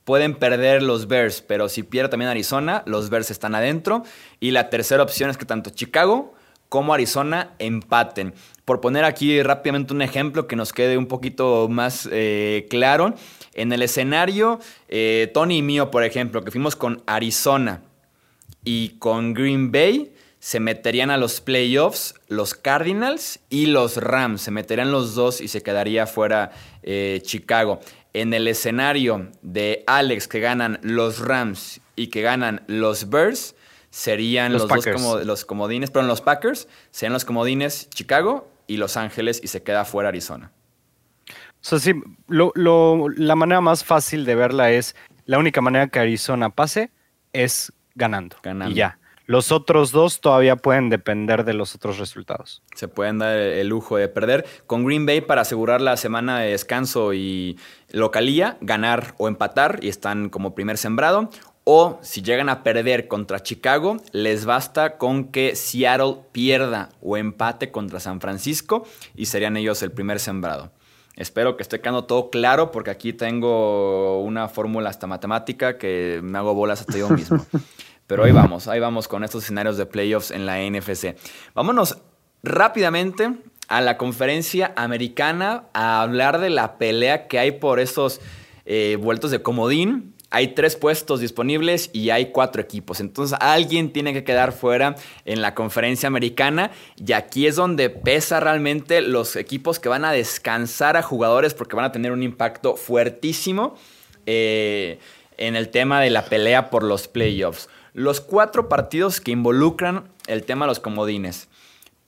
[0.04, 4.04] Pueden perder los Bears, pero si pierde también Arizona, los Bears están adentro.
[4.40, 6.36] Y la tercera opción es que tanto Chicago
[6.70, 8.34] como Arizona empaten.
[8.64, 13.16] Por poner aquí rápidamente un ejemplo que nos quede un poquito más eh, claro.
[13.54, 17.84] En el escenario, eh, Tony y mío, por ejemplo, que fuimos con Arizona
[18.64, 24.42] y con Green Bay, se meterían a los playoffs los Cardinals y los Rams.
[24.42, 27.80] Se meterían los dos y se quedaría fuera eh, Chicago.
[28.14, 33.56] En el escenario de Alex que ganan los Rams y que ganan los Bears,
[33.92, 38.78] serían los, dos como, los comodines, pero en los Packers serían los comodines Chicago y
[38.78, 40.52] Los Ángeles y se queda fuera Arizona.
[41.62, 41.94] O sea, sí,
[42.28, 42.52] lo,
[43.16, 44.96] la manera más fácil de verla es
[45.26, 46.92] la única manera que Arizona pase
[47.34, 48.38] es ganando.
[48.68, 48.98] Y ya.
[49.28, 52.64] Los otros dos todavía pueden depender de los otros resultados.
[52.76, 54.46] Se pueden dar el lujo de perder.
[54.68, 57.58] Con Green Bay para asegurar la semana de descanso y
[57.92, 61.30] localía, ganar o empatar y están como primer sembrado.
[61.64, 67.72] O si llegan a perder contra Chicago, les basta con que Seattle pierda o empate
[67.72, 70.72] contra San Francisco y serían ellos el primer sembrado.
[71.22, 76.40] Espero que esté quedando todo claro porque aquí tengo una fórmula hasta matemática que me
[76.40, 77.46] hago bolas hasta yo mismo.
[78.08, 81.16] Pero ahí vamos, ahí vamos con estos escenarios de playoffs en la NFC.
[81.54, 82.00] Vámonos
[82.42, 83.36] rápidamente
[83.68, 88.20] a la conferencia americana a hablar de la pelea que hay por estos
[88.66, 90.16] eh, vueltos de comodín.
[90.34, 93.02] Hay tres puestos disponibles y hay cuatro equipos.
[93.02, 96.72] Entonces alguien tiene que quedar fuera en la conferencia americana.
[96.96, 101.76] Y aquí es donde pesa realmente los equipos que van a descansar a jugadores porque
[101.76, 103.76] van a tener un impacto fuertísimo
[104.26, 105.00] eh,
[105.36, 107.68] en el tema de la pelea por los playoffs.
[107.94, 111.50] Los cuatro partidos que involucran el tema de los comodines.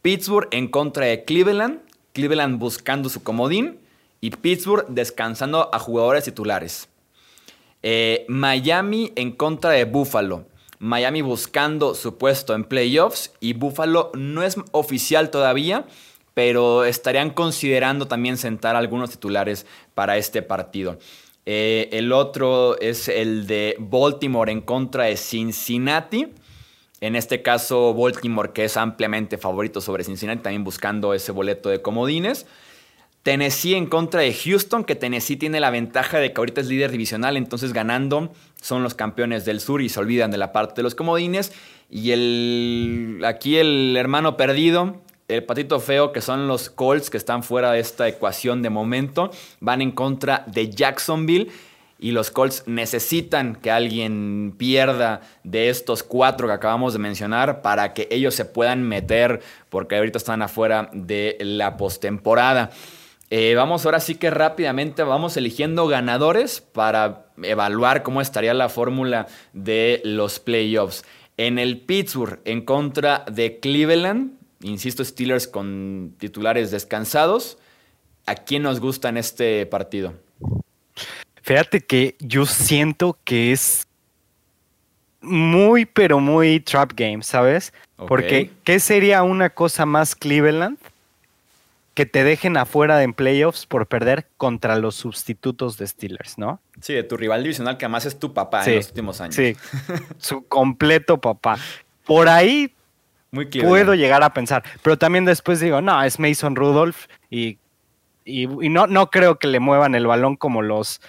[0.01, 1.81] Pittsburgh en contra de Cleveland,
[2.13, 3.79] Cleveland buscando su comodín
[4.21, 6.87] y Pittsburgh descansando a jugadores titulares.
[7.83, 10.45] Eh, Miami en contra de Buffalo.
[10.79, 15.85] Miami buscando su puesto en playoffs y Buffalo no es oficial todavía,
[16.33, 19.65] pero estarían considerando también sentar algunos titulares
[19.95, 20.97] para este partido.
[21.45, 26.33] Eh, el otro es el de Baltimore en contra de Cincinnati.
[27.01, 31.81] En este caso, Baltimore, que es ampliamente favorito sobre Cincinnati, también buscando ese boleto de
[31.81, 32.45] comodines.
[33.23, 36.91] Tennessee en contra de Houston, que Tennessee tiene la ventaja de que ahorita es líder
[36.91, 40.83] divisional, entonces ganando son los campeones del sur y se olvidan de la parte de
[40.83, 41.53] los comodines.
[41.89, 47.43] Y el, aquí el hermano perdido, el patito feo, que son los Colts, que están
[47.43, 49.31] fuera de esta ecuación de momento,
[49.61, 51.49] van en contra de Jacksonville.
[51.99, 57.93] Y los Colts necesitan que alguien pierda de estos cuatro que acabamos de mencionar para
[57.93, 62.71] que ellos se puedan meter, porque ahorita están afuera de la postemporada.
[63.29, 69.27] Eh, vamos ahora sí que rápidamente vamos eligiendo ganadores para evaluar cómo estaría la fórmula
[69.53, 71.03] de los playoffs.
[71.37, 77.57] En el Pittsburgh en contra de Cleveland, insisto, Steelers con titulares descansados.
[78.25, 80.13] ¿A quién nos gusta en este partido?
[81.41, 83.87] Fíjate que yo siento que es
[85.21, 87.73] muy, pero muy trap game, ¿sabes?
[88.07, 90.77] Porque, ¿qué sería una cosa más Cleveland
[91.93, 96.59] que te dejen afuera en playoffs por perder contra los sustitutos de Steelers, ¿no?
[96.81, 99.35] Sí, de tu rival divisional que además es tu papá en los últimos años.
[99.35, 99.55] Sí,
[100.17, 101.57] su completo papá.
[102.05, 102.73] Por ahí
[103.61, 107.57] Puedo llegar a pensar, pero también después digo, no, es Mason Rudolph y,
[108.25, 111.01] y, no, no creo que le muevan el balón como los,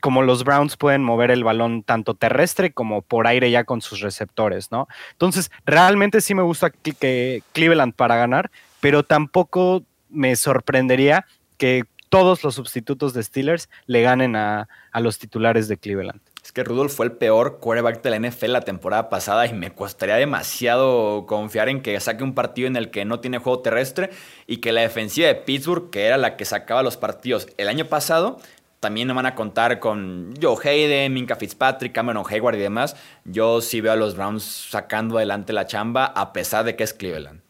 [0.00, 4.00] como los Browns pueden mover el balón tanto terrestre como por aire ya con sus
[4.00, 4.88] receptores, ¿no?
[5.12, 12.42] Entonces, realmente sí me gusta que Cleveland para ganar, pero tampoco me sorprendería que todos
[12.42, 16.20] los sustitutos de Steelers le ganen a, a los titulares de Cleveland.
[16.42, 19.72] Es que Rudolph fue el peor quarterback de la NFL la temporada pasada y me
[19.72, 24.10] costaría demasiado confiar en que saque un partido en el que no tiene juego terrestre
[24.46, 27.84] y que la defensiva de Pittsburgh, que era la que sacaba los partidos el año
[27.84, 28.38] pasado,
[28.80, 32.96] también no van a contar con Joe Hayden, Minka Fitzpatrick, Cameron Hayward y demás.
[33.26, 36.94] Yo sí veo a los Browns sacando adelante la chamba a pesar de que es
[36.94, 37.42] Cleveland.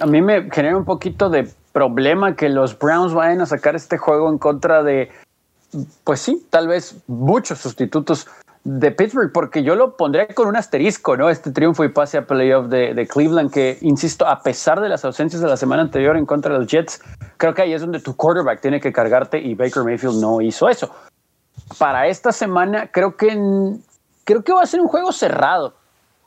[0.00, 3.98] A mí me genera un poquito de problema que los Browns vayan a sacar este
[3.98, 5.10] juego en contra de
[6.04, 8.26] pues sí, tal vez muchos sustitutos
[8.64, 11.30] de Pittsburgh, porque yo lo pondría con un asterisco, ¿no?
[11.30, 15.42] Este triunfo y pase a playoff de, Cleveland, que, insisto, a pesar de las ausencias
[15.42, 17.02] de la semana anterior en contra de los Jets,
[17.38, 20.68] creo que ahí es donde tu quarterback tiene que cargarte y Baker Mayfield no hizo
[20.68, 20.94] eso.
[21.78, 23.36] Para esta semana, creo que,
[24.24, 25.74] creo que va a ser un juego cerrado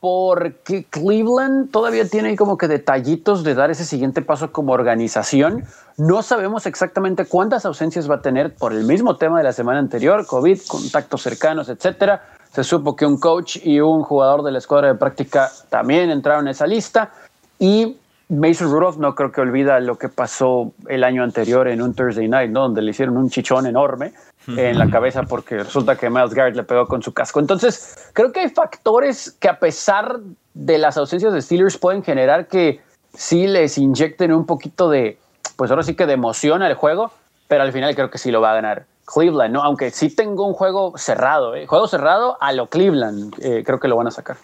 [0.06, 5.64] porque Cleveland todavía tiene como que detallitos de dar ese siguiente paso como organización.
[5.98, 9.80] No sabemos exactamente cuántas ausencias va a tener por el mismo tema de la semana
[9.80, 12.22] anterior, COVID, contactos cercanos, etcétera.
[12.52, 16.46] Se supo que un coach y un jugador de la escuadra de práctica también entraron
[16.46, 17.10] en esa lista
[17.58, 17.98] y
[18.30, 22.28] Mason Rudolph no creo que olvida lo que pasó el año anterior en un Thursday
[22.28, 22.62] Night, ¿no?
[22.62, 24.14] donde le hicieron un chichón enorme
[24.48, 27.40] en la cabeza porque resulta que Miles Garrett le pegó con su casco.
[27.40, 30.20] Entonces, creo que hay factores que a pesar
[30.54, 32.82] de las ausencias de Steelers pueden generar que
[33.14, 35.18] sí les inyecten un poquito de,
[35.56, 37.12] pues ahora sí que de emoción al juego,
[37.48, 39.64] pero al final creo que sí lo va a ganar Cleveland, ¿no?
[39.64, 41.68] Aunque sí tengo un juego cerrado, ¿eh?
[41.68, 44.38] juego cerrado a lo Cleveland, eh, creo que lo van a sacar.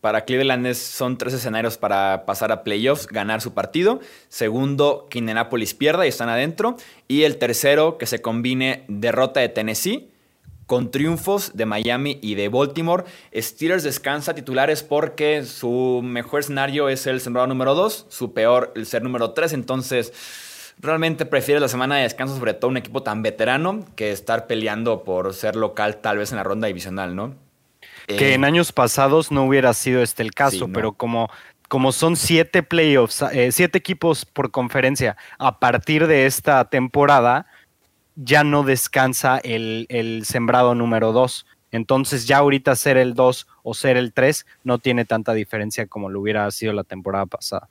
[0.00, 4.00] Para Cleveland son tres escenarios para pasar a playoffs, ganar su partido.
[4.28, 6.76] Segundo, que Indianapolis pierda y están adentro.
[7.08, 10.10] Y el tercero, que se combine derrota de Tennessee
[10.68, 13.04] con triunfos de Miami y de Baltimore.
[13.34, 18.84] Steelers descansa titulares porque su mejor escenario es el sembrado número 2, su peor el
[18.84, 20.12] ser número 3, entonces
[20.78, 25.04] realmente prefiere la semana de descanso, sobre todo un equipo tan veterano, que estar peleando
[25.04, 27.47] por ser local tal vez en la ronda divisional, ¿no?
[28.08, 31.30] Que en eh, años pasados no hubiera sido este el caso, pero como,
[31.68, 37.46] como son siete playoffs, eh, siete equipos por conferencia a partir de esta temporada,
[38.16, 41.46] ya no descansa el, el sembrado número dos.
[41.70, 46.08] Entonces ya ahorita ser el 2 o ser el 3 no tiene tanta diferencia como
[46.08, 47.68] lo hubiera sido la temporada pasada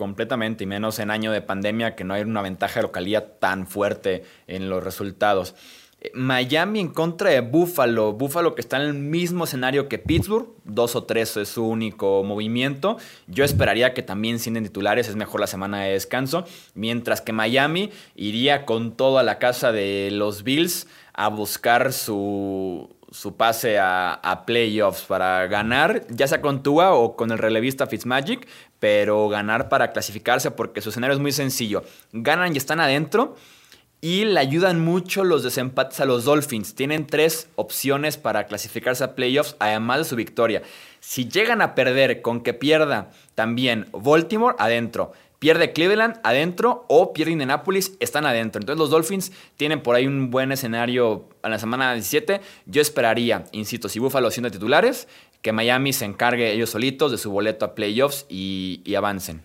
[0.00, 3.66] completamente, y menos en año de pandemia, que no hay una ventaja de localidad tan
[3.66, 5.54] fuerte en los resultados.
[6.14, 8.12] Miami en contra de Buffalo.
[8.12, 10.48] Buffalo que está en el mismo escenario que Pittsburgh.
[10.64, 12.96] Dos o tres es su único movimiento.
[13.26, 15.08] Yo esperaría que también sienten titulares.
[15.08, 16.44] Es mejor la semana de descanso.
[16.74, 22.88] Mientras que Miami iría con todo a la casa de los Bills a buscar su,
[23.10, 27.86] su pase a, a, playoffs para ganar, ya sea con Tua o con el relevista
[27.86, 31.82] Fitzmagic, pero ganar para clasificarse porque su escenario es muy sencillo.
[32.12, 33.36] Ganan y están adentro
[34.00, 36.74] y le ayudan mucho los desempates a los Dolphins.
[36.74, 40.62] Tienen tres opciones para clasificarse a playoffs, además de su victoria.
[41.00, 47.32] Si llegan a perder con que pierda también Baltimore adentro, pierde Cleveland adentro o pierde
[47.32, 48.60] Indianapolis, están adentro.
[48.60, 52.40] Entonces los Dolphins tienen por ahí un buen escenario en la semana 17.
[52.66, 55.08] Yo esperaría, insisto, si Buffalo siendo titulares,
[55.42, 59.42] que Miami se encargue ellos solitos de su boleto a playoffs y, avancen.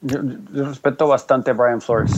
[0.00, 0.20] Yo,
[0.52, 2.12] respeto bastante a Brian Flores,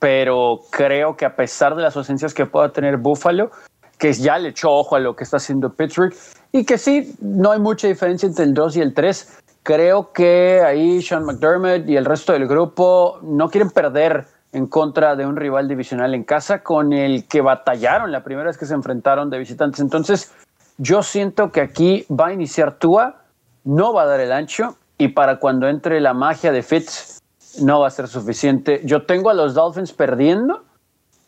[0.00, 3.50] pero creo que a pesar de las ausencias que pueda tener Buffalo,
[3.98, 6.14] que ya le echó ojo a lo que está haciendo Pittsburgh
[6.52, 9.38] y que sí, no hay mucha diferencia entre el 2 y el 3.
[9.62, 15.14] Creo que ahí Sean McDermott y el resto del grupo no quieren perder en contra
[15.14, 18.74] de un rival divisional en casa con el que batallaron la primera vez que se
[18.74, 19.80] enfrentaron de visitantes.
[19.80, 20.32] Entonces,
[20.78, 23.22] yo siento que aquí va a iniciar Tua,
[23.64, 27.19] no va a dar el ancho y para cuando entre la magia de Fitz
[27.58, 28.80] no va a ser suficiente.
[28.84, 30.64] Yo tengo a los Dolphins perdiendo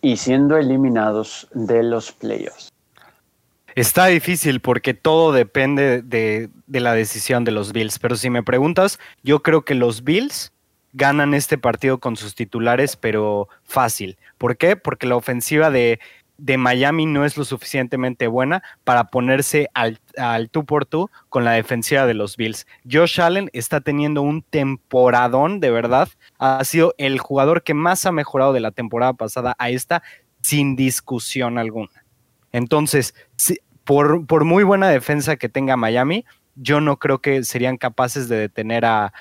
[0.00, 2.70] y siendo eliminados de los playoffs.
[3.74, 8.98] Está difícil porque todo depende de, la decisión de los Bills, pero si me preguntas,
[9.22, 10.52] yo creo que los Bills
[10.92, 14.18] ganan este partido con sus titulares, pero fácil.
[14.37, 14.76] ¿Por qué?
[14.76, 16.00] Porque la ofensiva de
[16.42, 21.44] de Miami no es lo suficientemente buena para ponerse al, al tú por tú con
[21.44, 22.66] la defensiva de los Bills.
[22.90, 26.09] Josh Allen está teniendo un temporadón, de verdad.
[26.40, 30.02] Ha sido el jugador que más ha mejorado de la temporada pasada a esta,
[30.40, 32.05] sin discusión alguna.
[32.50, 33.14] Entonces,
[33.85, 36.24] por, por muy buena defensa que tenga Miami,
[36.57, 39.12] yo no creo que serían capaces de detener a,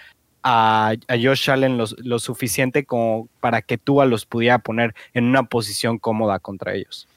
[0.44, 5.98] a, Josh Allen lo, suficiente como para que Tua los pudiera poner en una posición
[5.98, 7.08] cómoda contra ellos.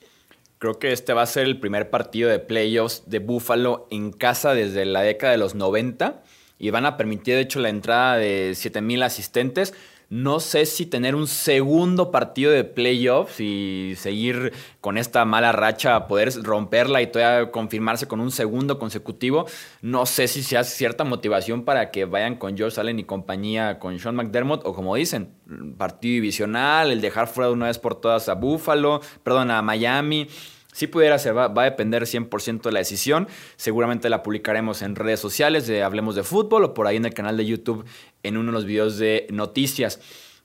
[0.65, 4.55] Creo que este va a ser el primer partido de playoffs de Buffalo en casa
[4.55, 6.23] desde la década de los 90
[6.59, 9.75] y van a permitir de hecho la entrada de 7000 asistentes.
[10.09, 16.07] No sé si tener un segundo partido de playoffs y seguir con esta mala racha,
[16.07, 19.45] poder romperla y todavía confirmarse con un segundo consecutivo.
[19.83, 23.79] No sé si se hace cierta motivación para que vayan con George Allen y compañía
[23.79, 25.35] con Sean McDermott o como dicen,
[25.77, 30.27] partido divisional, el dejar fuera de una vez por todas a Buffalo, perdón, a Miami.
[30.75, 33.29] Si pudiera ser, va, va, a depender 100% de la decisión.
[33.55, 37.15] Seguramente la publicaremos en redes sociales de Hablemos de Fútbol o por ahí en el
[37.15, 37.85] canal de YouTube
[38.25, 40.01] en uno de los videos de noticias.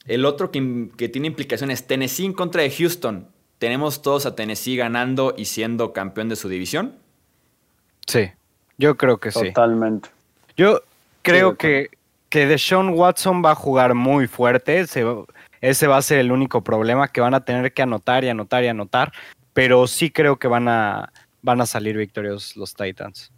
[0.06, 3.28] El otro que, que tiene implicaciones, Tennessee en contra de Houston.
[3.58, 6.94] ¿Tenemos todos a Tennessee ganando y siendo campeón de su división?
[8.06, 8.30] Sí,
[8.78, 9.48] yo creo que sí.
[9.48, 10.10] Totalmente.
[10.56, 10.84] Yo
[11.24, 11.90] creo que,
[12.30, 14.80] que Deshaun Watson va a jugar muy fuerte.
[15.62, 18.64] ese va a ser el único problema que van a tener que anotar y anotar
[18.64, 19.12] y anotar
[19.60, 23.30] pero sí creo que van a, van a salir victoriosos los Titans.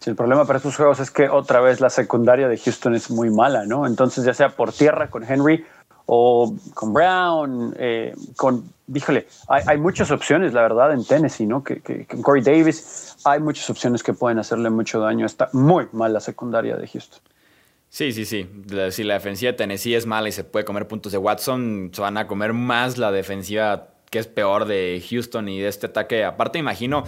[0.00, 3.08] Sí, el problema para estos juegos es que otra vez la secundaria de Houston es
[3.08, 3.86] muy mala, ¿no?
[3.86, 5.64] Entonces, ya sea por tierra con Henry
[6.06, 11.62] o con Brown, eh, con, díjole, hay, muchas opciones, la verdad, en Tennessee, ¿no?
[11.62, 15.24] Que, que, con Corey Davis hay muchas opciones que pueden hacerle mucho daño.
[15.24, 17.20] Está muy mal la secundaria de Houston.
[17.88, 18.50] Sí, sí, sí.
[18.90, 22.00] Si la defensiva de Tennessee es mala y se puede comer puntos de Watson, se
[22.00, 26.22] van a comer más la defensiva que es peor de Houston y de este ataque.
[26.22, 27.04] Aparte, imagino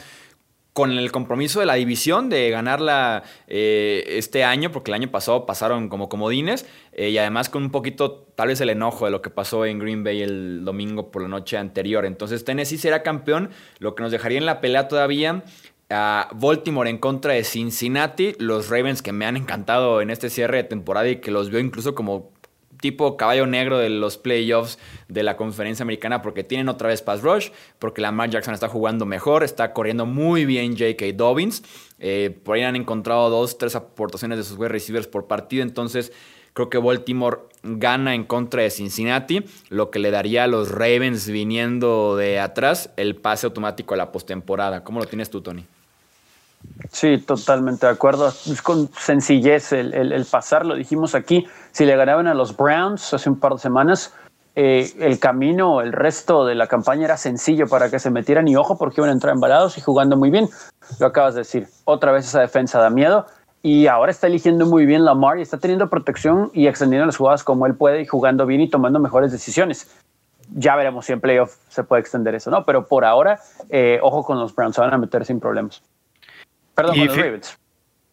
[0.73, 5.45] con el compromiso de la división de ganarla eh, este año, porque el año pasado
[5.47, 9.21] pasaron como comodines, eh, y además con un poquito, tal vez el enojo de lo
[9.21, 12.07] que pasó en Green Bay el domingo por la noche anterior.
[12.07, 15.45] Entonces Tennessee será campeón, lo que nos dejaría en la pelea todavía
[15.91, 20.57] a Baltimore en contra de Cincinnati, los Ravens que me han encantado en este cierre
[20.57, 22.34] de temporada y que los veo incluso como
[22.85, 24.79] tipo caballo negro de los playoffs
[25.09, 29.07] de la conferencia americana porque tienen otra vez pass rush, porque Lamar Jackson está jugando
[29.07, 31.07] mejor, está corriendo muy bien J.K.
[31.15, 31.63] Dobbins.
[31.99, 35.63] Eh, por ahí han encontrado dos, tres aportaciones de sus wide receivers por partido.
[35.63, 36.13] Entonces,
[36.53, 41.27] creo que Baltimore gana en contra de Cincinnati, lo que le daría a los Ravens
[41.27, 44.85] viniendo de atrás el pase automático a la postemporada.
[44.85, 45.65] ¿Cómo lo tienes tú, Tony?
[46.91, 48.29] Sí, totalmente de acuerdo.
[48.29, 51.47] Es con sencillez el, pasar, lo dijimos aquí.
[51.73, 54.15] Si le ganaban a los Browns hace un par de semanas,
[54.55, 58.55] eh, el camino, el resto de la campaña era sencillo para que se metieran y
[58.55, 60.49] ojo porque iban a entrar embalados y jugando muy bien.
[61.01, 61.67] Lo acabas de decir.
[61.85, 63.27] Otra vez esa defensa da miedo
[63.63, 67.43] y ahora está eligiendo muy bien Lamar y está teniendo protección y extendiendo las jugadas
[67.43, 69.91] como él puede y jugando bien y tomando mejores decisiones.
[70.55, 72.65] Ya veremos si en playoff se puede extender eso, ¿no?
[72.65, 73.41] Pero por ahora,
[73.71, 75.83] eh, ojo con los Browns, se van a meter sin problemas.
[76.75, 77.59] Perdón, y, Ravens.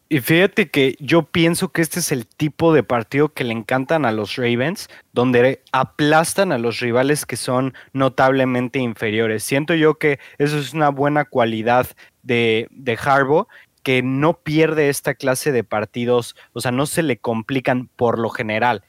[0.09, 4.05] y fíjate que yo pienso que este es el tipo de partido que le encantan
[4.05, 9.43] a los Ravens, donde aplastan a los rivales que son notablemente inferiores.
[9.43, 11.87] Siento yo que eso es una buena cualidad
[12.23, 13.47] de, de Harbaugh
[13.83, 18.29] que no pierde esta clase de partidos, o sea, no se le complican por lo
[18.29, 18.83] general.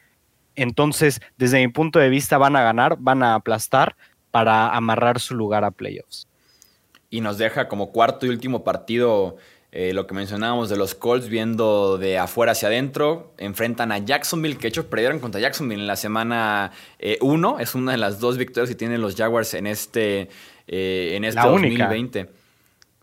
[0.54, 3.96] Entonces, desde mi punto de vista, van a ganar, van a aplastar
[4.30, 6.28] para amarrar su lugar a playoffs.
[7.10, 9.36] Y nos deja como cuarto y último partido
[9.74, 14.56] eh, lo que mencionábamos de los Colts viendo de afuera hacia adentro, enfrentan a Jacksonville,
[14.56, 16.72] que de hecho perdieron contra Jacksonville en la semana
[17.22, 17.58] 1.
[17.58, 20.28] Eh, es una de las dos victorias que tienen los Jaguars en este,
[20.66, 22.28] eh, en este 2020.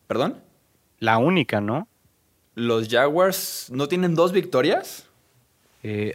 [0.06, 0.44] ¿Perdón?
[1.00, 1.88] La única, ¿no?
[2.54, 5.08] ¿Los Jaguars no tienen dos victorias?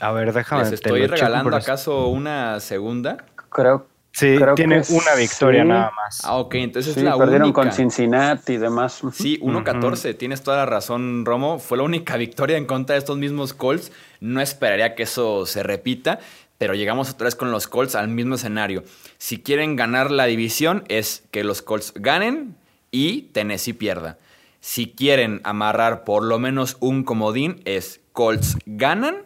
[0.01, 0.63] a ver, déjame.
[0.63, 3.25] ¿Les estoy regalando acaso una segunda?
[3.51, 6.21] Creo Sí, tiene una victoria nada más.
[6.23, 9.03] Ah, ok, entonces es la perdieron con Cincinnati y demás.
[9.13, 11.59] Sí, 1-14, tienes toda la razón, Romo.
[11.59, 13.91] Fue la única victoria en contra de estos mismos Colts.
[14.21, 16.21] No esperaría que eso se repita,
[16.59, 18.85] pero llegamos otra vez con los Colts al mismo escenario.
[19.19, 22.57] Si quieren ganar la división, es que los Colts ganen
[22.93, 24.19] y Tennessee pierda.
[24.61, 29.23] Si quieren amarrar por lo menos un comodín, es Colts ganan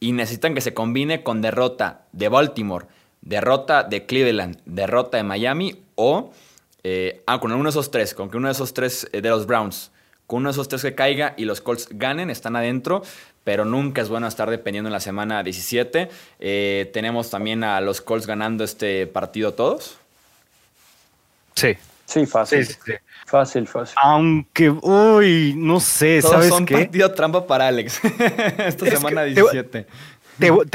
[0.00, 2.84] y necesitan que se combine con derrota de Baltimore
[3.22, 6.32] derrota de Cleveland, derrota de Miami o
[6.84, 9.28] eh, ah, con uno de esos tres, con que uno de esos tres eh, de
[9.30, 9.92] los Browns,
[10.26, 13.02] con uno de esos tres que caiga y los Colts ganen, están adentro,
[13.44, 16.08] pero nunca es bueno estar dependiendo en la semana 17.
[16.40, 19.96] Eh, tenemos también a los Colts ganando este partido todos.
[21.54, 21.76] Sí.
[22.04, 22.68] Sí, fácil.
[23.26, 23.96] Fácil, fácil.
[24.02, 26.74] Aunque, uy, no sé, todos ¿sabes son qué?
[26.74, 28.00] partido trampa para Alex.
[28.58, 29.64] Esta semana 17.
[29.64, 29.86] Te,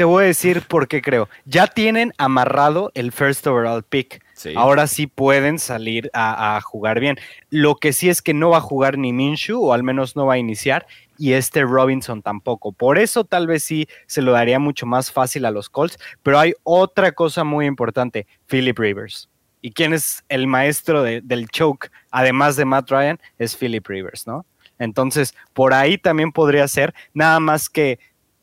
[0.04, 1.28] voy a decir por qué creo.
[1.44, 4.22] Ya tienen amarrado el first overall pick.
[4.54, 7.18] Ahora sí pueden salir a, jugar bien.
[7.50, 10.26] Lo que sí es que no va a jugar ni Minshew, o al menos no
[10.26, 10.86] va a iniciar,
[11.18, 12.72] y este Robinson tampoco.
[12.72, 15.98] Por eso tal vez sí se lo daría mucho más fácil a los Colts.
[16.22, 19.28] Pero hay otra cosa muy importante: Philip Rivers.
[19.60, 21.90] ¿Y quién es el maestro del choke?
[22.12, 24.46] Además de Matt Ryan, es Philip Rivers, ¿no?
[24.78, 27.98] Entonces, por ahí también podría ser, nada más que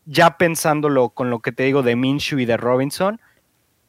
[0.06, 3.20] ya pensándolo con lo que te digo de Minshew y de Robinson,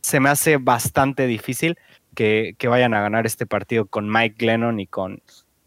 [0.01, 1.79] se me hace bastante difícil
[2.14, 5.23] que, vayan a ganar este partido con Mike Glennon y con.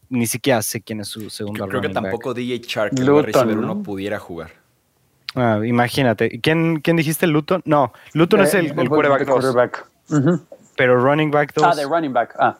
[0.08, 3.06] Ni siquiera sé quién es su segundo Creo que tampoco DJ Shark, el
[3.60, 3.82] ¿no?
[3.82, 4.50] pudiera jugar.
[5.36, 6.40] Ah, imagínate.
[6.40, 7.62] ¿Quién, ¿Quién dijiste Luton?
[7.64, 9.86] No, Luton es el, el quarterback
[10.76, 11.64] Pero running back 2.
[11.64, 12.34] Ah, de running back.
[12.40, 12.58] Ah.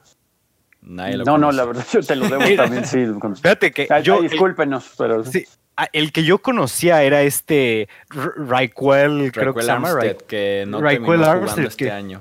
[0.83, 3.05] No, no, la verdad, yo te lo debo también, sí.
[3.35, 4.23] Espérate que yo...
[4.23, 5.25] discúlpenos, pero...
[5.25, 5.47] Sí,
[5.81, 11.47] Ah, el que yo conocía era este Raquel, creo que se llama, que no jugando
[11.63, 12.21] este año.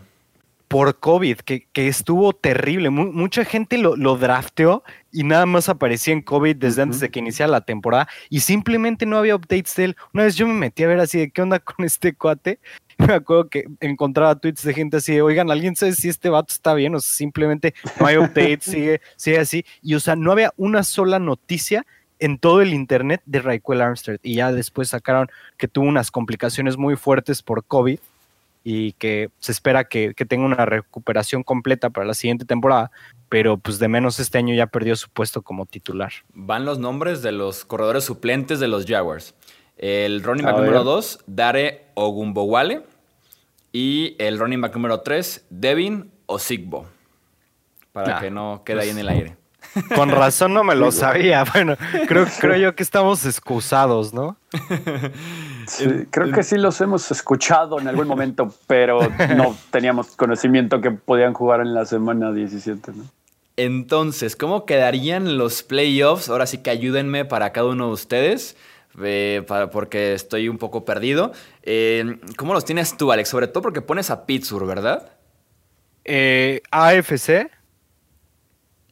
[0.70, 2.90] Por COVID, que, estuvo terrible.
[2.90, 7.20] mucha gente lo, lo, drafteó y nada más aparecía en COVID desde antes de que
[7.20, 9.98] iniciara la temporada y simplemente no había updates de él.
[10.14, 12.62] Una vez yo me metí a ver así de qué onda con este cuate.
[13.08, 16.54] Me acuerdo que encontraba tweets de gente así de, oigan, ¿alguien sabe si este vato
[16.54, 16.94] está bien?
[16.96, 19.66] O sea, simplemente no hay updates, sigue, sigue así.
[19.82, 21.86] Y o sea, no había una sola noticia
[22.20, 26.78] en todo el internet de Raquel Armstead y ya después sacaron que tuvo unas complicaciones
[26.78, 28.00] muy fuertes por COVID
[28.64, 32.92] y que se espera que, tenga una recuperación completa para la siguiente temporada,
[33.30, 36.12] pero pues de menos este año ya perdió su puesto como titular.
[36.34, 39.34] Van los nombres de los corredores suplentes de los Jaguars.
[39.80, 42.84] El running back número 2, Dare Ogumbowale.
[43.72, 46.86] Y el running back número 3, Devin Osigbo.
[47.94, 49.38] Para ah, que no quede ahí en el pues, aire.
[49.96, 51.46] Con razón no me lo sabía.
[51.54, 51.78] Bueno,
[52.08, 54.36] creo, creo yo que estamos excusados, ¿no?
[56.12, 59.00] creo que sí los hemos escuchado en algún momento, pero
[59.38, 63.06] no teníamos conocimiento que podían jugar en la semana 17, ¿no?
[63.56, 66.30] Entonces, ¿cómo quedarían los playoffs?
[66.30, 68.56] Ahora sí que ayúdenme para cada uno de ustedes.
[69.04, 71.32] Eh, porque estoy un poco perdido.
[71.64, 73.30] Eh, ¿Cómo los tienes tú, Alex?
[73.30, 75.12] Sobre todo porque pones a Pittsburgh, ¿verdad?
[76.06, 77.50] Eh, AFC.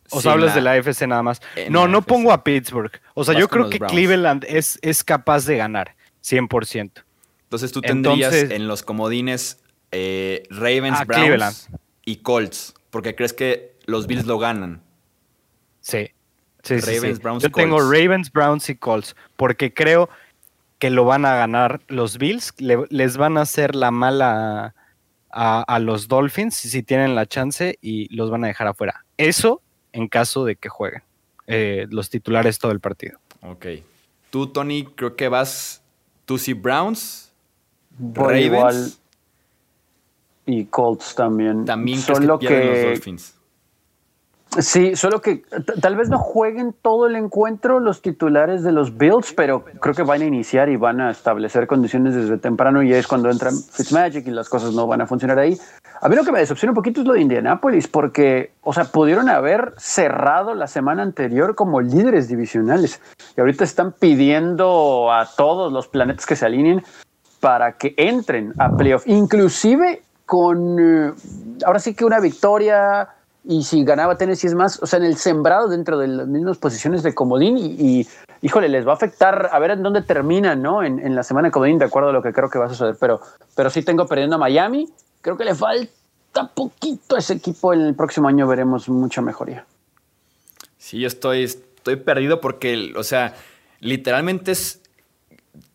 [0.10, 1.42] ¿O sea, hablas de la AFC nada más?
[1.70, 2.92] No, no pongo a Pittsburgh.
[3.14, 7.04] O sea, yo creo que Cleveland es, es capaz de ganar, 100%.
[7.44, 11.70] Entonces tú tendrías en los comodines Ravens, Browns
[12.06, 14.82] y Colts, porque crees que los Bills lo ganan.
[15.82, 16.12] Sí.
[16.70, 20.10] Ravens, Browns, Yo tengo Ravens, Browns y Colts, porque creo
[20.80, 24.76] que lo van a ganar los Bills, les van a hacer la mala
[25.32, 29.06] a, los Dolphins si tienen la chance y los van a dejar afuera.
[29.18, 29.62] Eso
[29.92, 31.04] en caso de que jueguen
[31.48, 33.20] eh, los titulares todo el partido.
[33.42, 33.66] Ok.
[34.30, 35.84] Tú, Tony, creo que vas
[36.26, 37.32] tú sí Browns,
[38.14, 39.00] Ravens.
[40.46, 41.66] y Colts también.
[41.66, 42.14] También que,
[42.48, 43.37] que los Dolphins.
[44.60, 45.44] Sí, solo que
[45.82, 50.04] tal vez no jueguen todo el encuentro los titulares de los Bills, pero creo que
[50.04, 54.26] van a iniciar y van a establecer condiciones desde temprano y es cuando entra Fitzmagic
[54.26, 55.58] y las cosas no van a funcionar ahí.
[56.02, 58.86] A mí lo que me decepciona un poquito es lo de Indianapolis, porque, o sea,
[58.86, 63.02] pudieron haber cerrado la semana anterior como líderes divisionales
[63.36, 66.84] y ahorita están pidiendo a todos los planetas que se alineen
[67.42, 71.14] para que entren a playoff, inclusive con, eh,
[71.66, 73.08] ahora sí que una victoria
[73.50, 76.58] y si ganaba Tennessee es más, o sea, en el sembrado dentro de las mismas
[76.58, 78.06] posiciones de comodín y,
[78.42, 80.84] híjole, les va a afectar a ver en dónde terminan, ¿no?
[80.84, 83.22] En, la semana comodín, de acuerdo a lo que creo que va a suceder, pero,
[83.56, 84.90] pero sí tengo perdiendo a Miami,
[85.22, 89.66] creo que le falta poquito a ese equipo, el próximo año veremos mucha mejoría.
[90.78, 93.34] Sí, yo estoy, estoy perdido porque, o sea,
[93.80, 94.82] literalmente es,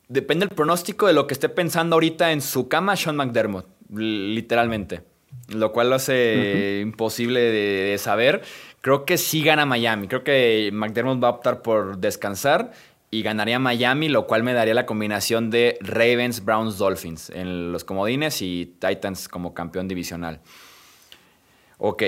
[0.09, 5.12] depende el pronóstico de lo que esté pensando ahorita en su cama Sean McDermott, literalmente
[5.49, 8.43] lo cual lo hace imposible de, saber.
[8.81, 10.09] Creo que sí gana Miami.
[10.09, 12.73] Creo que McDermott va a optar por descansar
[13.11, 17.85] y ganaría Miami, lo cual me daría la combinación de Ravens, Browns, Dolphins en los
[17.85, 20.41] comodines y Titans como campeón divisional.
[21.79, 22.03] Ok,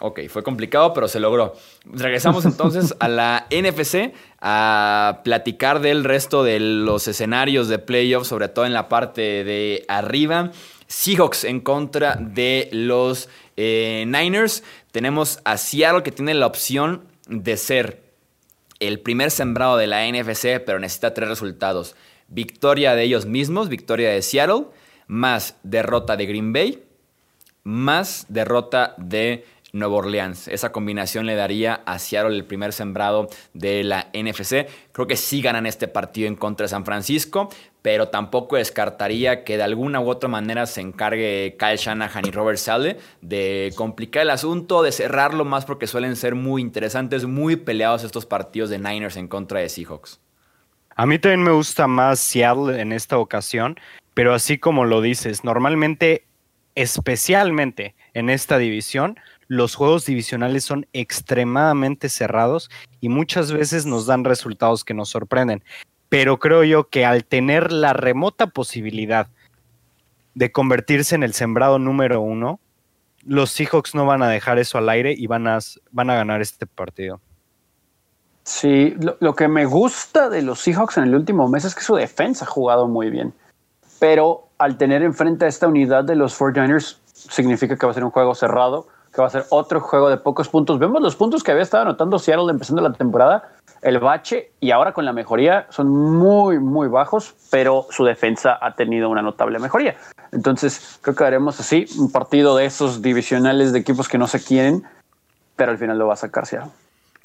[0.00, 1.54] ok, fue complicado, pero se logró.
[1.84, 8.48] Regresamos entonces a la NFC a platicar del resto de los escenarios de playoffs, sobre
[8.48, 10.50] todo en la parte de arriba.
[10.90, 14.64] Seahawks en contra de los eh, Niners.
[14.90, 18.02] Tenemos a Seattle que tiene la opción de ser
[18.80, 21.94] el primer sembrado de la NFC, pero necesita tres resultados.
[22.26, 24.66] Victoria de ellos mismos, victoria de Seattle,
[25.06, 26.82] más derrota de Green Bay,
[27.62, 30.48] más derrota de Nueva Orleans.
[30.48, 34.66] Esa combinación le daría a Seattle el primer sembrado de la NFC.
[34.92, 37.48] Creo que sí ganan este partido en contra de San Francisco,
[37.82, 42.58] pero tampoco descartaría que de alguna u otra manera se encargue Kyle Shanahan y Robert
[42.58, 48.04] Sale de complicar el asunto, de cerrarlo más porque suelen ser muy interesantes, muy peleados
[48.04, 50.20] estos partidos de Niners en contra de Seahawks.
[50.96, 53.78] A mí también me gusta más Seattle en esta ocasión,
[54.12, 56.26] pero así como lo dices, normalmente,
[56.74, 59.18] especialmente en esta división,
[59.50, 62.70] los juegos divisionales son extremadamente cerrados
[63.00, 65.64] y muchas veces nos dan resultados que nos sorprenden.
[66.08, 69.26] Pero creo yo que al tener la remota posibilidad
[70.36, 72.60] de convertirse en el sembrado número uno,
[73.24, 75.58] los Seahawks no van a dejar eso al aire y van a,
[75.90, 77.20] van a ganar este partido.
[78.44, 81.96] Sí, lo, que me gusta de los Seahawks en el último mes es que su
[81.96, 83.34] defensa ha jugado muy bien.
[83.98, 88.04] Pero al tener enfrente a esta unidad de los 49ers, significa que va a ser
[88.04, 90.78] un juego cerrado que va a ser otro juego de pocos puntos.
[90.78, 93.48] Vemos los puntos que había estado anotando Seattle empezando la temporada,
[93.82, 98.74] el bache y ahora con la mejoría son muy, muy bajos, pero su defensa ha
[98.74, 99.96] tenido una notable mejoría.
[100.32, 104.42] Entonces, creo que haremos así un partido de esos divisionales de equipos que no se
[104.42, 104.84] quieren,
[105.56, 106.70] pero al final lo va a sacar Seattle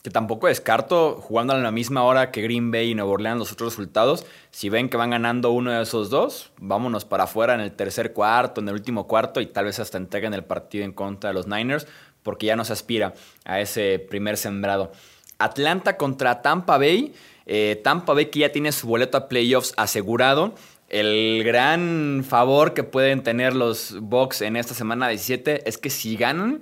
[0.06, 3.52] que tampoco descarto, jugando a la misma hora que Green Bay y Nueva Orleans los
[3.52, 7.60] otros resultados, si ven que van ganando uno de esos dos, vámonos para afuera en
[7.60, 10.92] el tercer cuarto, en el último cuarto y tal vez hasta entreguen el partido en
[10.92, 11.88] contra de los Niners,
[12.22, 14.92] porque ya no se aspira a ese primer sembrado.
[15.40, 17.16] Atlanta contra Tampa Bay.
[17.48, 20.54] Eh, Tampa Bay que ya tiene su boleto a playoffs asegurado.
[20.88, 26.16] El gran favor que pueden tener los Bucks en esta semana 17 es que si
[26.16, 26.62] ganan,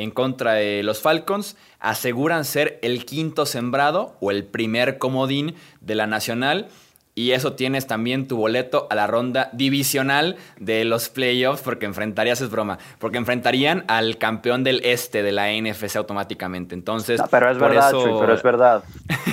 [0.00, 5.94] en contra de los Falcons, aseguran ser el quinto sembrado o el primer comodín de
[5.94, 6.68] la Nacional.
[7.14, 12.40] Y eso tienes también tu boleto a la ronda divisional de los playoffs, porque enfrentarías,
[12.40, 16.74] es broma, porque enfrentarían al campeón del este de la NFC automáticamente.
[16.74, 18.84] Entonces, pero es verdad, pero es verdad.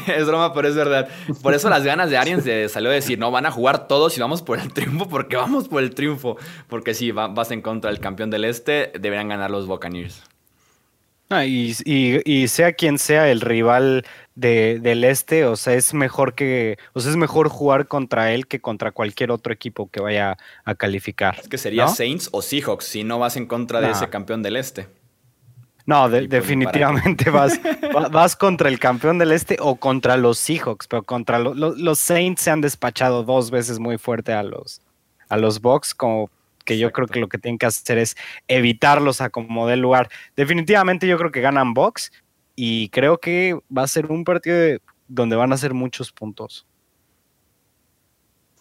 [0.07, 1.07] es broma, pero es verdad.
[1.41, 4.17] Por eso las ganas de Arians de salió a decir, no, van a jugar todos
[4.17, 6.35] y vamos por el triunfo, porque vamos por el triunfo.
[6.67, 10.23] Porque si vas en contra del campeón del este, deberían ganar los Buccaneers.
[11.29, 14.05] Ah, y, sea quien sea el rival
[14.35, 18.61] del este, o sea, es mejor que, o sea, es mejor jugar contra él que
[18.61, 21.37] contra cualquier otro equipo que vaya a calificar.
[21.39, 24.55] Es que sería Saints o Seahawks si no vas en contra de ese campeón del
[24.55, 24.87] este.
[25.85, 27.59] No, definitivamente vas,
[28.11, 32.51] vas contra el campeón del este o contra los Seahawks, pero contra los Saints se
[32.51, 34.81] han despachado dos veces muy fuerte a los,
[35.29, 36.29] a los Bucks como
[36.67, 38.15] que yo creo que lo que tienen que hacer es
[38.49, 40.09] evitarlos a como del lugar.
[40.35, 42.11] Definitivamente yo creo que ganan box
[42.55, 46.67] y creo que va a ser un partido donde van a ser muchos puntos.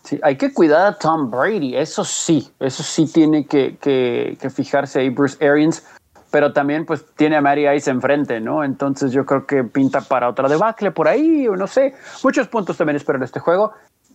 [0.04, 5.00] Sí, hay que cuidar a Tom Brady, eso sí, eso sí tiene que, que, fijarse
[5.00, 5.84] ahí Bruce Arians,
[6.30, 8.62] pero también pues tiene a Mary Ice enfrente, ¿no?
[8.62, 12.76] Entonces yo creo que pinta para otra debacle por ahí, o no sé, muchos puntos
[12.76, 13.72] también espero en este juego.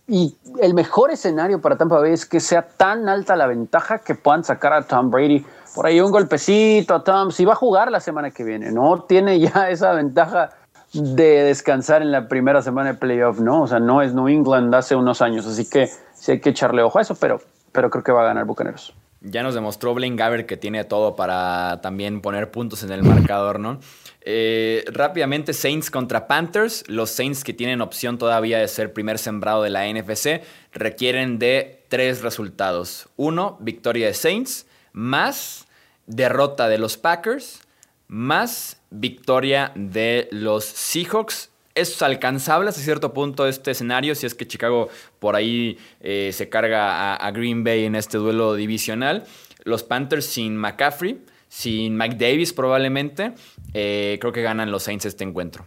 [0.08, 4.14] Y el mejor escenario para Tampa Bay es que sea tan alta la ventaja que
[4.14, 5.44] puedan sacar a Tom Brady
[5.74, 7.30] por ahí un golpecito a Tom.
[7.30, 10.50] Si va a jugar la semana que viene, no tiene ya esa ventaja
[10.92, 13.62] de descansar en la primera semana de playoff, ¿no?
[13.62, 16.82] O sea, no es New England hace unos años, así que sí hay que echarle
[16.82, 17.40] ojo a eso, pero,
[17.72, 18.94] pero creo que va a ganar Bucaneros.
[19.24, 23.60] Ya nos demostró Blaine Gabbert que tiene todo para también poner puntos en el marcador,
[23.60, 23.78] ¿no?
[24.20, 26.82] Eh, rápidamente, Saints contra Panthers.
[26.88, 30.42] Los Saints que tienen opción todavía de ser primer sembrado de la NFC
[30.72, 33.08] requieren de tres resultados.
[33.16, 35.68] Uno, victoria de Saints, más
[36.06, 37.60] derrota de los Packers,
[38.08, 41.51] más victoria de los Seahawks.
[41.74, 46.48] Es alcanzable hasta cierto punto este escenario si es que Chicago por ahí eh, se
[46.48, 49.24] carga a Green Bay en este duelo divisional.
[49.64, 51.18] Los Panthers sin McCaffrey
[51.52, 53.34] sin Mike Davis probablemente,
[53.74, 55.66] eh, creo que ganan los Saints este encuentro.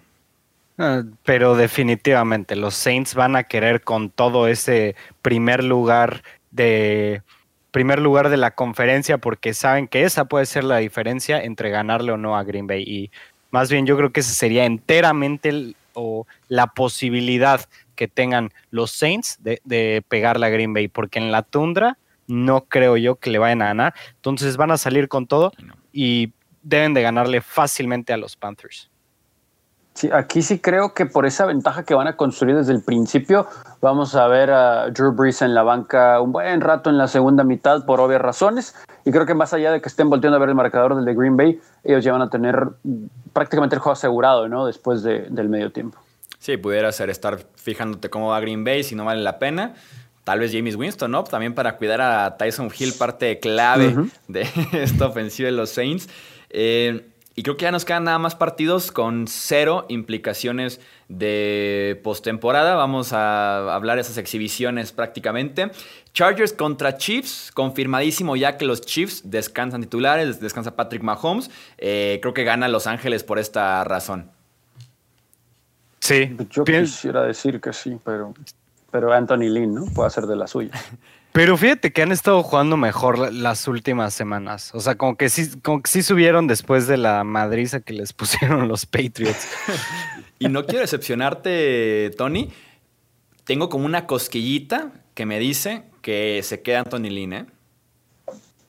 [0.79, 7.21] Ah, pero definitivamente los Saints van a querer con todo ese primer lugar de
[7.69, 12.13] primer lugar de la conferencia porque saben que esa puede ser la diferencia entre ganarle
[12.13, 13.11] o no a Green Bay y
[13.51, 17.61] más bien yo creo que esa sería enteramente o la posibilidad
[17.95, 22.65] que tengan los Saints de, de pegarle a Green Bay porque en la tundra no
[22.65, 23.93] creo yo que le vayan a ganar.
[24.15, 25.51] Entonces van a salir con todo
[25.91, 28.89] y deben de ganarle fácilmente a los Panthers.
[29.95, 33.47] Sí, aquí sí creo que por esa ventaja que van a construir desde el principio,
[33.79, 37.45] vamos a ver a Drew Brees en la banca un buen rato en la segunda
[37.45, 38.75] mitad por obvias razones.
[39.05, 41.15] Y creo que más allá de que estén volteando a ver el marcador del de
[41.15, 42.67] Green Bay, ellos ya van a tener
[43.31, 44.65] prácticamente el juego asegurado, ¿no?
[44.65, 45.97] Después del medio tiempo.
[46.39, 49.75] Sí, pudiera ser estar fijándote cómo va Green Bay, si no vale la pena
[50.25, 51.23] tal vez James Winston, ¿no?
[51.23, 53.95] También para cuidar a Tyson Hill, parte clave
[54.27, 54.41] de
[54.73, 56.09] esta ofensiva de los Saints.
[56.49, 60.79] Eh, y creo que ya nos quedan nada más partidos con cero implicaciones
[61.09, 62.75] de postemporada.
[62.75, 65.69] Vamos a hablar de esas exhibiciones prácticamente.
[66.13, 71.51] Chargers contra Chiefs, confirmadísimo ya que los Chiefs descansan titulares, descansa Patrick Mahomes.
[71.77, 74.31] Eh, creo que gana Los Ángeles por esta razón.
[75.99, 78.33] Sí, yo quisiera decir que sí, pero
[78.91, 79.85] pero Anthony Lynn, ¿no?
[79.87, 80.71] Puede hacer de la suya.
[81.35, 84.73] Pero fíjate que han estado jugando mejor las últimas semanas.
[84.73, 88.13] O sea, como que sí, como que sí subieron después de la madriza que les
[88.13, 89.49] pusieron los Patriots.
[90.39, 92.53] y no quiero decepcionarte, Tony.
[93.43, 97.45] Tengo como una cosquillita que me dice que se queda Anthony Lynn, ¿eh?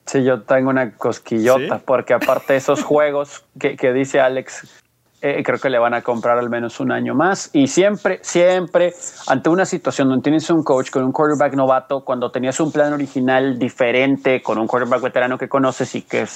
[0.07, 4.83] Sí, yo tengo una cosquillota, porque aparte de esos juegos que, que dice Alex
[5.23, 7.51] eh, creo que le van a comprar al menos un año más.
[7.53, 8.93] Y siempre, siempre,
[9.29, 12.93] ante una situación donde tienes un coach con un quarterback novato, cuando tenías un plan
[12.93, 16.27] original diferente, con un quarterback veterano que conoces y que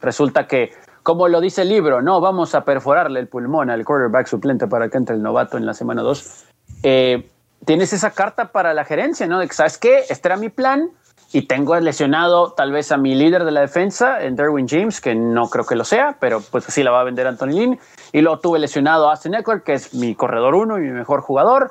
[0.00, 0.70] resulta que,
[1.02, 4.88] como lo dice el libro, no, vamos a perforarle el pulmón al quarterback suplente para
[4.88, 6.46] que entre el novato en la semana 2.
[6.84, 7.28] Eh,
[7.64, 9.38] tienes esa carta para la gerencia, ¿no?
[9.40, 10.04] De que, ¿sabes qué?
[10.08, 10.90] Este era mi plan
[11.32, 15.14] y tengo lesionado tal vez a mi líder de la defensa, en Derwin James, que
[15.14, 17.80] no creo que lo sea, pero pues así la va a vender Anthony Lynn.
[18.12, 21.22] Y luego tuve lesionado a Austin Eckler, que es mi corredor uno y mi mejor
[21.22, 21.70] jugador.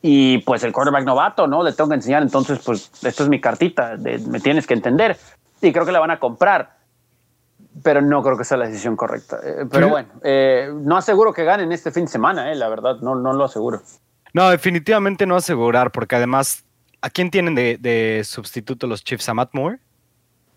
[0.00, 1.62] Y pues el quarterback novato, ¿no?
[1.62, 2.22] Le tengo que enseñar.
[2.22, 5.18] Entonces, pues esto es mi cartita, me tienes que entender.
[5.60, 6.78] Y creo que la van a comprar.
[7.82, 9.38] Pero no creo que sea la decisión correcta.
[9.44, 12.96] Eh, pero bueno, eh, no aseguro que ganen este fin de semana, eh, la verdad,
[13.00, 13.80] no, no lo aseguro.
[14.34, 16.64] No, definitivamente no asegurar, porque además
[17.02, 19.28] ¿A quién tienen de, sustituto los Chiefs?
[19.28, 19.78] ¿A Matt Moore?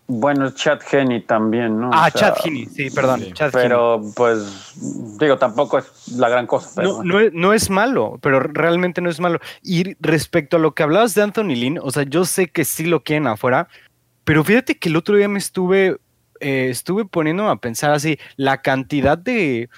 [0.08, 1.90] Bueno, Chad Henney también, ¿no?
[1.92, 3.24] Ah, Chad Henney, sí, perdón.
[3.52, 4.74] pero, pues,
[5.18, 6.80] digo, tampoco es la gran cosa.
[6.80, 9.40] no, no, es, no, es, malo, pero realmente no es malo.
[9.64, 12.86] Y respecto a lo que hablabas de Anthony Lynn, o sea, yo sé que sí
[12.86, 13.68] lo quieren afuera,
[14.22, 15.98] pero fíjate que el otro día me estuve,
[16.38, 19.68] eh, estuve poniendo a pensar así, la cantidad de,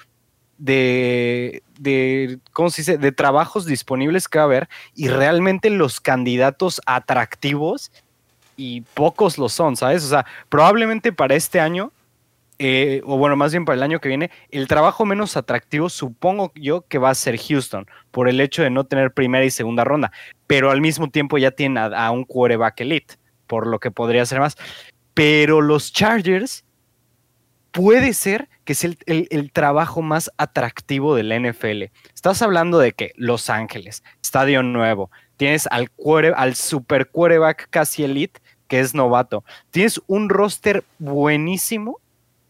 [0.59, 5.99] de, de, ¿cómo se dice?, de trabajos disponibles que va a haber y realmente los
[5.99, 7.91] candidatos atractivos
[8.55, 10.03] y pocos lo son, ¿sabes?
[10.03, 11.91] O sea, probablemente para este año
[12.61, 16.51] eh, o bueno, más bien para el año que viene, el trabajo menos atractivo supongo
[16.55, 19.85] yo que va a ser Houston, por el hecho de no tener primera y segunda
[19.85, 20.11] ronda,
[20.45, 23.15] pero al mismo tiempo ya tiene a, un quarterback elite,
[23.47, 24.57] por lo que podría ser más.
[25.13, 26.65] Pero los Chargers
[27.79, 31.83] puede ser que es el, trabajo más atractivo del NFL.
[32.13, 35.89] Estás hablando de que Los Ángeles, estadio nuevo, tienes al,
[36.55, 42.01] super quarterback casi elite, que es novato, tienes un roster buenísimo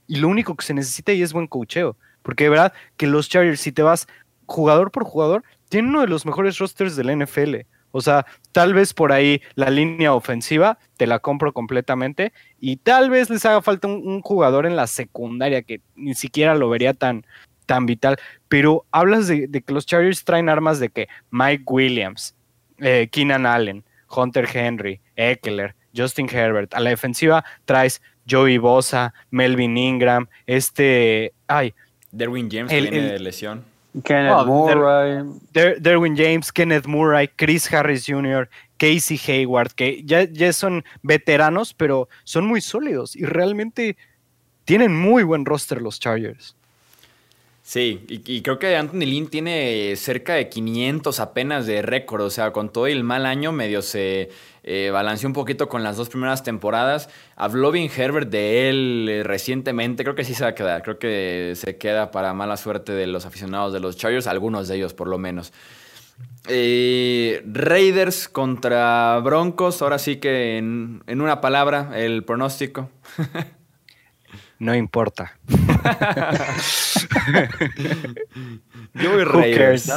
[0.07, 1.95] y lo único que se necesita y es buen cocheo.
[2.23, 4.07] Porque de verdad que los Chargers, si te vas
[4.47, 7.55] jugador por jugador, tienen uno de los mejores rosters de la NFL.
[7.91, 13.09] O sea, tal vez por ahí la línea ofensiva te la compro completamente y tal
[13.09, 17.25] vez les haga falta un, jugador en la secundaria que ni siquiera lo vería tan,
[17.65, 18.17] tan vital.
[18.47, 22.35] Pero hablas de, que los Chargers traen armas de que Mike Williams,
[22.79, 26.73] eh, Keenan Allen, Hunter Henry, Eckler, Justin Herbert.
[26.73, 31.73] A la defensiva traes Joey Bosa, Melvin Ingram, este, ay.
[32.11, 33.65] Derwin James el, viene de lesión.
[34.03, 35.23] Kenneth oh, Murray.
[35.53, 42.07] Derwin James, Kenneth Murray, Chris Harris Jr., Casey Hayward, que ya, ya son veteranos, pero
[42.23, 43.97] son muy sólidos y realmente
[44.65, 46.55] tienen muy buen roster los Chargers.
[47.69, 52.51] Sí, y, creo que Anthony Lynn tiene cerca de 500 apenas de récord, o sea,
[52.51, 54.31] con todo el mal año medio se
[54.63, 57.11] eh, balanceó un poquito con las dos primeras temporadas.
[57.35, 60.97] Habló bien Herbert de él eh, recientemente, creo que sí se va a quedar, creo
[60.97, 64.95] que se queda para mala suerte de los aficionados de los Chargers, algunos de ellos
[64.95, 65.53] por lo menos.
[66.47, 72.89] Eh, Raiders contra Broncos, ahora sí que en, en una palabra, el pronóstico.
[74.59, 75.31] no importa.
[78.93, 79.91] Yo voy Raiders.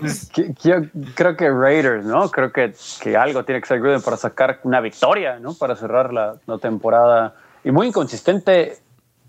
[0.00, 0.30] Pues,
[0.62, 0.76] yo
[1.14, 2.30] creo que Raiders, ¿no?
[2.30, 5.54] Creo que, que algo tiene que ser Gruden para sacar una victoria, ¿no?
[5.54, 7.34] Para cerrar la, temporada.
[7.64, 8.78] Y muy inconsistente,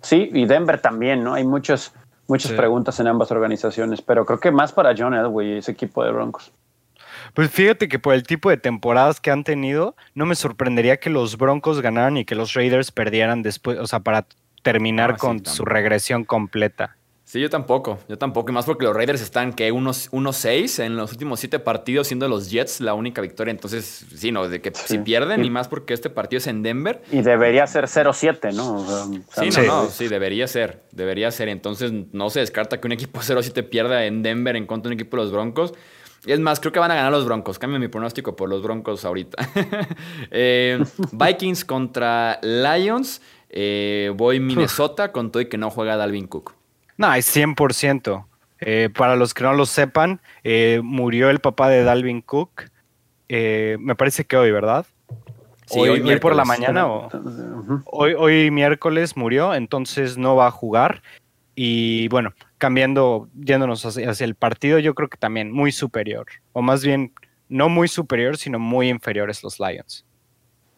[0.02, 1.34] sí, y Denver también, ¿no?
[1.34, 1.94] Hay muchas,
[2.28, 6.04] muchas preguntas en ambas organizaciones, pero creo que más para John Elway y ese equipo
[6.04, 6.52] de Broncos.
[7.34, 11.10] Pues fíjate que por el tipo de temporadas que han tenido, no me sorprendería que
[11.10, 14.28] los Broncos ganaran y que los Raiders perdieran después, o sea, para
[14.62, 16.98] terminar ah, con su regresión completa.
[17.26, 20.96] Sí, yo tampoco, yo tampoco, y más porque los Raiders están que unos 1-6 en
[20.96, 23.50] los últimos siete partidos, siendo los Jets la única victoria.
[23.50, 27.02] Entonces, sí, no, de que si pierden, y más porque este partido es en Denver.
[27.12, 28.86] Y debería ser 0-7, ¿no?
[29.34, 31.50] sí, no, no, sí, debería ser, debería ser.
[31.50, 35.00] Entonces, no se descarta que un equipo 0-7 pierda en Denver en contra de un
[35.02, 35.74] equipo de los Broncos.
[36.26, 37.60] Es más, creo que van a ganar los Broncos.
[37.60, 39.38] Cambio mi pronóstico por los Broncos ahorita.
[40.32, 43.22] Eh, Vikings contra Lions.
[43.50, 46.54] Eh, voy Minnesota con todo y que no juega Dalvin Cook.
[46.98, 48.26] No, es 100%.
[48.60, 50.20] Eh, para los que no lo sepan,
[50.82, 52.64] murió el papá de Dalvin Cook.
[53.30, 54.86] me parece que hoy, ¿verdad?
[55.68, 57.10] Sí, hoy, por la mañana o
[57.86, 61.02] hoy, hoy miércoles murió, entonces no va a jugar.
[61.56, 66.84] Y bueno, cambiando, yéndonos hacia, el partido, yo creo que también muy superior, o más
[66.84, 67.14] bien
[67.50, 70.06] no muy superior, sino muy inferiores los Lions.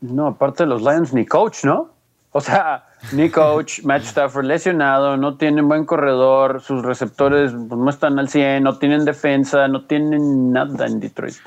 [0.02, 1.92] No, aparte de los Lions, ni coach, ¿no?
[2.32, 7.90] O sea, ni coach, Matt Stafford lesionado, no tienen buen corredor, sus receptores pues, no
[7.90, 11.38] están al 100, no tienen defensa, no tienen nada en Detroit.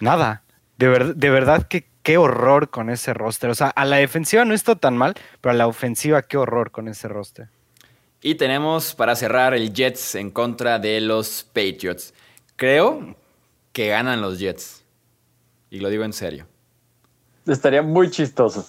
[0.00, 0.42] Nada.
[0.76, 3.50] De, de verdad que qué horror con ese roster.
[3.50, 6.70] O sea, a la defensiva no está tan mal, pero a la ofensiva qué horror
[6.70, 7.50] con ese roster.
[8.20, 12.12] Y tenemos para cerrar el Jets en contra de los Patriots.
[12.56, 13.14] Creo
[13.72, 14.84] que ganan los Jets.
[15.70, 16.46] Y lo digo en serio.
[17.46, 18.66] Estaría muy chistoso.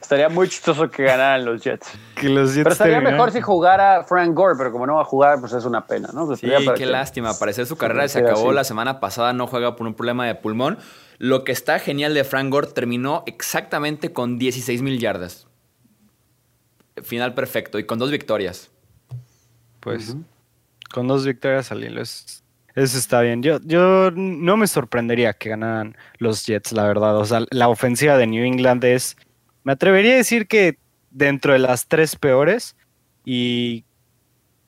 [0.00, 1.86] Estaría muy chistoso que ganaran los Jets.
[2.16, 5.04] Que los Jets pero estaría mejor si jugara Frank Gore, pero como no va a
[5.04, 6.34] jugar, pues es una pena, ¿no?
[6.34, 7.38] sí, qué lástima.
[7.38, 10.78] Parece su carrera se acabó la semana pasada, no juega por un problema de pulmón.
[11.18, 15.46] Lo que está genial de Frank Gore terminó exactamente con 16 mil yardas
[17.02, 18.70] final perfecto y con dos victorias.
[19.80, 20.16] Pues
[20.92, 23.42] con dos victorias al hilo, eso está bien.
[23.42, 27.16] Yo, yo no me sorprendería que ganaran los Jets, la verdad.
[27.16, 29.16] O sea, la ofensiva de New England es,
[29.64, 30.78] me atrevería a decir que
[31.10, 32.76] dentro de las tres peores
[33.24, 33.84] y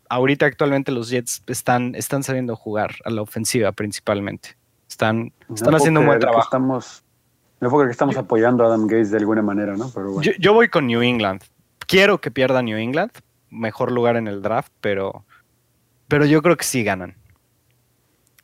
[0.08, 4.56] ahorita actualmente los Jets están, están sabiendo jugar a la ofensiva principalmente.
[4.88, 6.44] Están, están haciendo un buen trabajo.
[6.44, 7.02] Estamos,
[7.60, 9.90] no que estamos apoyando a Adam Gates de alguna manera, ¿no?
[9.94, 11.42] Pero yo, voy con New England
[11.86, 13.12] quiero que pierda New England,
[13.50, 15.24] mejor lugar en el draft, pero,
[16.08, 17.16] pero yo creo que sí ganan.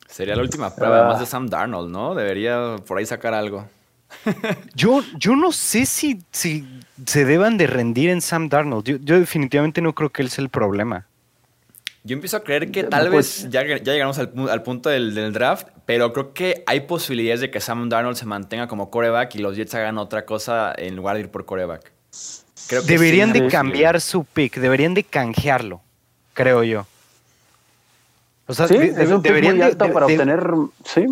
[0.07, 2.15] Sería la última prueba más de Sam Darnold, ¿no?
[2.15, 3.65] Debería por ahí sacar algo.
[4.75, 6.67] yo, yo no sé si, si
[7.05, 8.83] se deban de rendir en Sam Darnold.
[8.83, 11.07] Yo, definitivamente no creo que él sea el problema.
[12.03, 15.67] Yo empiezo a creer que tal vez ya, ya llegamos al, punto del, del, draft,
[15.85, 19.55] pero creo que hay posibilidades de que Sam Darnold se mantenga como coreback y los
[19.55, 21.93] Jets hagan otra cosa en lugar de ir por coreback.
[22.85, 25.81] Deberían de cambiar su pick, deberían de canjearlo,
[26.33, 26.85] creo yo.
[28.47, 30.51] O sea, deberían muy alto para obtener,
[30.83, 31.05] sí.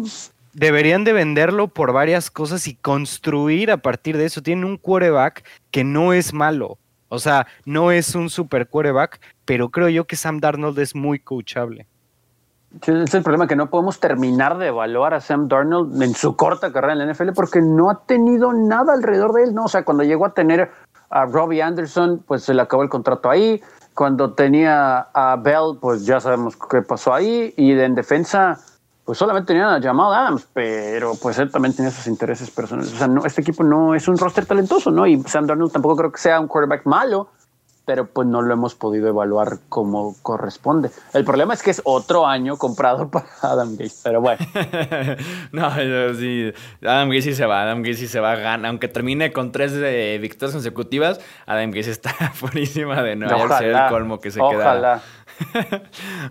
[0.53, 4.41] Deberían de venderlo por varias cosas y construir a partir de eso.
[4.41, 6.77] Tienen un quarterback que no es malo.
[7.07, 11.19] O sea, no es un super quarterback, pero creo yo que Sam Darnold es muy
[11.19, 11.87] coachable.
[12.85, 16.71] es el problema que no podemos terminar de evaluar a Sam Darnold en su corta
[16.71, 19.65] carrera en la NFL porque no ha tenido nada alrededor de él, ¿no?
[19.65, 20.71] O sea, cuando llegó a tener
[21.09, 23.61] a Robbie Anderson, pues se le acabó el contrato ahí.
[23.93, 27.53] Cuando tenía a Bell, pues ya sabemos qué pasó ahí.
[27.57, 28.57] Y en defensa,
[29.03, 32.93] pues solamente tenía a Jamal Adams, pero pues él también tenía sus intereses personales.
[32.93, 35.07] O sea, no, este equipo no es un roster talentoso, ¿no?
[35.07, 37.29] Y Sam Darnold tampoco creo que sea un quarterback malo,
[37.89, 40.91] pero pues no lo hemos podido evaluar como corresponde.
[41.11, 44.45] El problema es que es otro año comprado para Adam Gates, pero bueno.
[45.51, 45.71] no,
[46.13, 50.19] sí, Adam Gates se va, Adam Gates se va, gana, aunque termine con tres eh,
[50.21, 53.27] victorias consecutivas, Adam Gates está fuerísima de no
[53.57, 55.01] ser el colmo que se queda.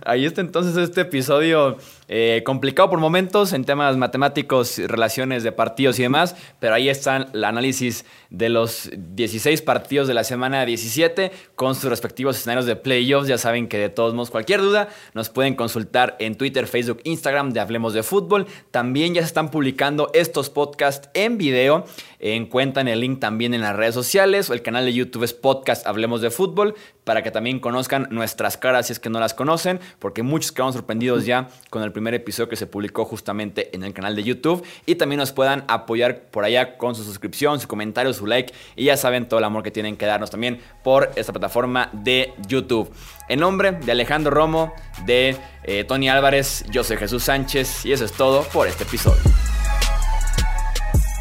[0.04, 1.76] Ahí está entonces este episodio
[2.08, 7.28] eh, complicado por momentos en temas matemáticos, relaciones de partidos y demás, pero ahí está
[7.32, 12.76] el análisis de los 16 partidos de la semana 17 con sus respectivos escenarios de
[12.76, 13.28] playoffs.
[13.28, 17.50] Ya saben que de todos modos, cualquier duda nos pueden consultar en Twitter, Facebook, Instagram
[17.50, 18.46] de Hablemos de Fútbol.
[18.70, 21.84] También ya se están publicando estos podcasts en video.
[22.20, 24.50] Encuentran el link también en las redes sociales.
[24.50, 26.74] El canal de YouTube es Podcast Hablemos de Fútbol
[27.08, 30.74] para que también conozcan nuestras caras si es que no las conocen, porque muchos quedaron
[30.74, 34.62] sorprendidos ya con el primer episodio que se publicó justamente en el canal de YouTube
[34.84, 38.84] y también nos puedan apoyar por allá con su suscripción, su comentario, su like y
[38.84, 42.92] ya saben todo el amor que tienen que darnos también por esta plataforma de YouTube.
[43.30, 44.74] En nombre de Alejandro Romo,
[45.06, 45.34] de
[45.64, 49.22] eh, Tony Álvarez, yo soy Jesús Sánchez y eso es todo por este episodio.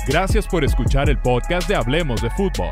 [0.05, 2.71] Gracias por escuchar el podcast de Hablemos de Fútbol.